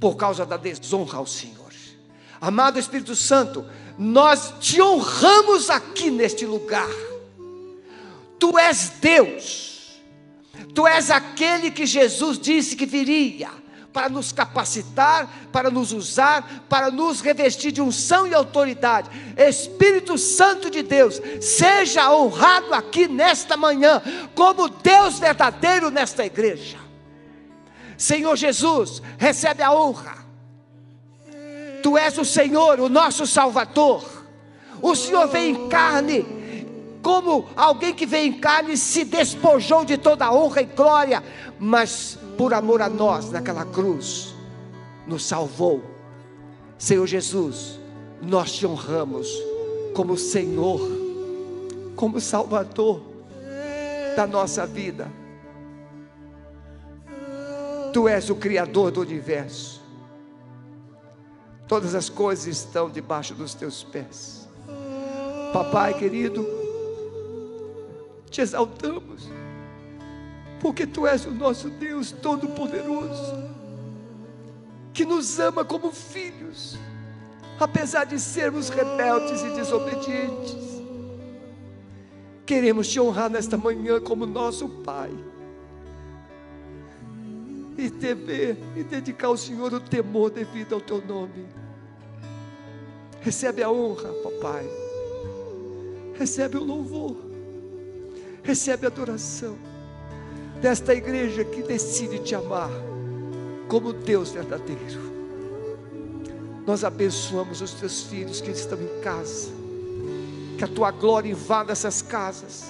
por 0.00 0.16
causa 0.16 0.44
da 0.44 0.56
desonra 0.56 1.18
ao 1.18 1.26
Senhor. 1.26 1.72
Amado 2.40 2.78
Espírito 2.78 3.14
Santo, 3.14 3.64
nós 3.98 4.54
te 4.58 4.82
honramos 4.82 5.70
aqui 5.70 6.10
neste 6.10 6.44
lugar. 6.44 6.90
Tu 8.38 8.58
és 8.58 8.92
Deus, 9.00 10.00
tu 10.74 10.86
és 10.86 11.10
aquele 11.10 11.70
que 11.70 11.86
Jesus 11.86 12.38
disse 12.38 12.74
que 12.74 12.84
viria 12.84 13.50
para 13.94 14.08
nos 14.08 14.32
capacitar, 14.32 15.30
para 15.52 15.70
nos 15.70 15.92
usar, 15.92 16.64
para 16.68 16.90
nos 16.90 17.20
revestir 17.20 17.70
de 17.70 17.80
unção 17.80 18.26
e 18.26 18.34
autoridade. 18.34 19.08
Espírito 19.36 20.18
Santo 20.18 20.68
de 20.68 20.82
Deus, 20.82 21.22
seja 21.40 22.12
honrado 22.12 22.74
aqui 22.74 23.06
nesta 23.06 23.56
manhã, 23.56 24.02
como 24.34 24.68
Deus 24.68 25.20
verdadeiro 25.20 25.92
nesta 25.92 26.26
igreja. 26.26 26.76
Senhor 27.96 28.34
Jesus, 28.34 29.00
recebe 29.16 29.62
a 29.62 29.72
honra. 29.72 30.16
Tu 31.80 31.96
és 31.96 32.18
o 32.18 32.24
Senhor, 32.24 32.80
o 32.80 32.88
nosso 32.88 33.28
Salvador. 33.28 34.04
O 34.82 34.96
Senhor 34.96 35.28
vem 35.28 35.50
em 35.50 35.68
carne, 35.68 36.26
como 37.00 37.48
alguém 37.54 37.94
que 37.94 38.06
vem 38.06 38.26
em 38.26 38.32
carne 38.32 38.76
se 38.76 39.04
despojou 39.04 39.84
de 39.84 39.96
toda 39.96 40.32
honra 40.32 40.62
e 40.62 40.66
glória, 40.66 41.22
mas 41.60 42.18
por 42.36 42.52
amor 42.52 42.82
a 42.82 42.88
nós 42.88 43.30
naquela 43.30 43.64
cruz, 43.64 44.34
nos 45.06 45.24
salvou. 45.24 45.82
Senhor 46.78 47.06
Jesus, 47.06 47.78
nós 48.20 48.52
te 48.52 48.66
honramos 48.66 49.28
como 49.94 50.16
Senhor, 50.16 50.80
como 51.94 52.20
Salvador 52.20 53.00
da 54.16 54.26
nossa 54.26 54.66
vida. 54.66 55.10
Tu 57.92 58.08
és 58.08 58.28
o 58.28 58.34
Criador 58.34 58.90
do 58.90 59.00
universo. 59.00 59.80
Todas 61.68 61.94
as 61.94 62.08
coisas 62.08 62.46
estão 62.46 62.90
debaixo 62.90 63.34
dos 63.34 63.54
teus 63.54 63.84
pés. 63.84 64.48
Papai 65.52 65.94
querido, 65.94 66.44
te 68.28 68.40
exaltamos, 68.40 69.28
porque 70.64 70.86
tu 70.86 71.06
és 71.06 71.26
o 71.26 71.30
nosso 71.30 71.68
Deus 71.68 72.10
Todo-Poderoso, 72.10 73.50
que 74.94 75.04
nos 75.04 75.38
ama 75.38 75.62
como 75.62 75.92
filhos, 75.92 76.78
apesar 77.60 78.04
de 78.04 78.18
sermos 78.18 78.70
rebeldes 78.70 79.42
e 79.42 79.50
desobedientes. 79.50 80.56
Queremos 82.46 82.88
te 82.88 82.98
honrar 82.98 83.28
nesta 83.28 83.58
manhã 83.58 84.00
como 84.00 84.24
nosso 84.24 84.66
Pai 84.66 85.10
e 87.76 87.90
temer 87.90 88.56
e 88.74 88.82
dedicar 88.82 89.26
ao 89.26 89.36
Senhor 89.36 89.74
o 89.74 89.80
temor 89.80 90.30
devido 90.30 90.76
ao 90.76 90.80
teu 90.80 91.04
nome. 91.04 91.44
Recebe 93.20 93.62
a 93.62 93.70
honra, 93.70 94.10
papai. 94.22 94.66
Recebe 96.14 96.56
o 96.56 96.64
louvor. 96.64 97.18
Recebe 98.42 98.86
a 98.86 98.88
adoração 98.88 99.73
desta 100.64 100.94
igreja 100.94 101.44
que 101.44 101.62
decide 101.62 102.20
te 102.20 102.34
amar 102.34 102.70
como 103.68 103.92
Deus 103.92 104.30
verdadeiro. 104.30 105.12
Nós 106.66 106.82
abençoamos 106.84 107.60
os 107.60 107.74
teus 107.74 108.04
filhos 108.04 108.40
que 108.40 108.50
estão 108.50 108.80
em 108.80 109.02
casa. 109.02 109.52
Que 110.56 110.64
a 110.64 110.66
tua 110.66 110.90
glória 110.90 111.28
invada 111.28 111.70
essas 111.70 112.00
casas. 112.00 112.64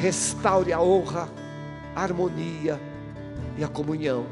Restaure 0.00 0.72
a 0.72 0.80
honra, 0.80 1.28
a 1.94 2.02
harmonia 2.02 2.80
e 3.58 3.62
a 3.62 3.68
comunhão, 3.68 4.24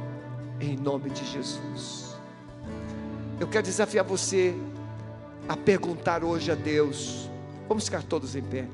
em 0.59 0.79
nome 0.79 1.11
de 1.11 1.27
Jesus. 1.27 2.17
Eu 3.39 3.49
quero 3.49 3.67
desafiar 3.67 4.07
você 4.07 4.55
a 5.47 5.59
perguntar 5.59 6.25
hoje 6.25 6.51
a 6.51 6.55
Deus. 6.55 7.29
Vamos 7.69 7.85
ficar 7.85 8.03
todos 8.03 8.35
em 8.35 8.43
pé. 8.43 8.67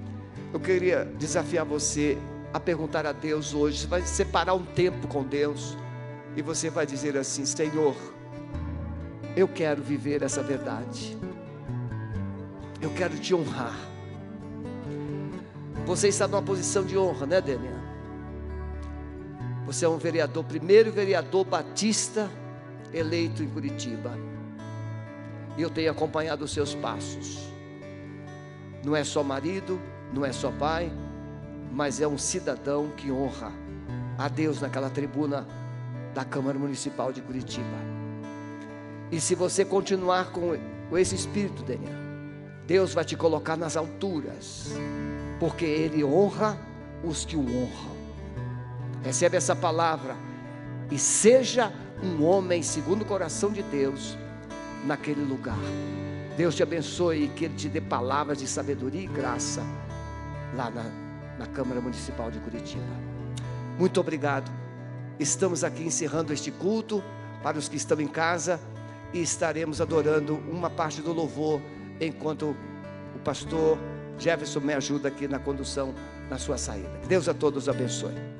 Eu 0.54 0.60
queria 0.60 1.04
desafiar 1.18 1.64
você 1.64 2.16
a 2.56 2.60
perguntar 2.60 3.06
a 3.06 3.12
Deus 3.12 3.54
hoje. 3.54 3.80
Você 3.80 3.86
vai 3.86 4.02
separar 4.02 4.54
um 4.54 4.64
tempo 4.64 5.06
com 5.08 5.22
Deus 5.22 5.76
e 6.34 6.42
você 6.42 6.70
vai 6.70 6.86
dizer 6.86 7.16
assim: 7.16 7.44
Senhor, 7.44 7.94
eu 9.36 9.46
quero 9.46 9.82
viver 9.82 10.22
essa 10.22 10.42
verdade. 10.42 11.16
Eu 12.80 12.90
quero 12.90 13.18
te 13.18 13.34
honrar. 13.34 13.76
Você 15.84 16.08
está 16.08 16.26
numa 16.26 16.42
posição 16.42 16.84
de 16.84 16.98
honra, 16.98 17.26
né, 17.26 17.40
Daniel? 17.40 17.76
Você 19.66 19.84
é 19.84 19.88
um 19.88 19.98
vereador, 19.98 20.44
primeiro 20.44 20.90
vereador 20.90 21.44
batista 21.44 22.30
eleito 22.92 23.42
em 23.42 23.48
Curitiba. 23.48 24.12
E 25.56 25.62
eu 25.62 25.70
tenho 25.70 25.90
acompanhado 25.90 26.44
os 26.44 26.52
seus 26.52 26.74
passos. 26.74 27.50
Não 28.84 28.94
é 28.94 29.04
só 29.04 29.22
marido, 29.22 29.80
não 30.12 30.24
é 30.24 30.32
só 30.32 30.50
pai, 30.52 30.92
mas 31.72 32.00
é 32.00 32.08
um 32.08 32.18
cidadão 32.18 32.90
que 32.96 33.10
honra 33.10 33.52
a 34.18 34.28
Deus 34.28 34.60
naquela 34.60 34.88
tribuna 34.88 35.46
da 36.14 36.24
Câmara 36.24 36.58
Municipal 36.58 37.12
de 37.12 37.20
Curitiba. 37.20 37.76
E 39.10 39.20
se 39.20 39.34
você 39.34 39.64
continuar 39.64 40.30
com, 40.32 40.56
esse 40.96 41.14
espírito, 41.14 41.62
Daniel, 41.62 41.94
Deus 42.66 42.94
vai 42.94 43.04
te 43.04 43.16
colocar 43.16 43.56
nas 43.56 43.76
alturas, 43.76 44.72
porque 45.38 45.64
Ele 45.64 46.02
honra 46.02 46.58
os 47.04 47.24
que 47.24 47.36
o 47.36 47.40
honram. 47.40 47.96
Recebe 49.02 49.36
essa 49.36 49.54
palavra 49.54 50.16
e 50.90 50.98
seja 50.98 51.72
um 52.02 52.24
homem 52.24 52.62
segundo 52.62 53.02
o 53.02 53.04
coração 53.04 53.52
de 53.52 53.62
Deus 53.62 54.16
naquele 54.84 55.22
lugar. 55.22 55.58
Deus 56.36 56.54
te 56.54 56.62
abençoe 56.62 57.24
e 57.24 57.28
que 57.28 57.44
Ele 57.44 57.54
te 57.54 57.68
dê 57.68 57.80
palavras 57.80 58.38
de 58.38 58.46
sabedoria 58.46 59.02
e 59.02 59.06
graça 59.06 59.62
lá 60.54 60.70
na, 60.70 61.05
na 61.38 61.46
Câmara 61.46 61.80
Municipal 61.80 62.30
de 62.30 62.38
Curitiba. 62.40 62.84
Muito 63.78 64.00
obrigado. 64.00 64.50
Estamos 65.18 65.64
aqui 65.64 65.82
encerrando 65.82 66.32
este 66.32 66.50
culto 66.50 67.02
para 67.42 67.58
os 67.58 67.68
que 67.68 67.76
estão 67.76 68.00
em 68.00 68.08
casa 68.08 68.60
e 69.12 69.20
estaremos 69.22 69.80
adorando 69.80 70.36
uma 70.50 70.68
parte 70.68 71.00
do 71.00 71.12
louvor 71.12 71.60
enquanto 72.00 72.56
o 73.14 73.18
pastor 73.24 73.78
Jefferson 74.18 74.60
me 74.60 74.74
ajuda 74.74 75.08
aqui 75.08 75.28
na 75.28 75.38
condução 75.38 75.94
na 76.28 76.38
sua 76.38 76.58
saída. 76.58 77.00
Deus 77.08 77.28
a 77.28 77.34
todos 77.34 77.68
abençoe. 77.68 78.35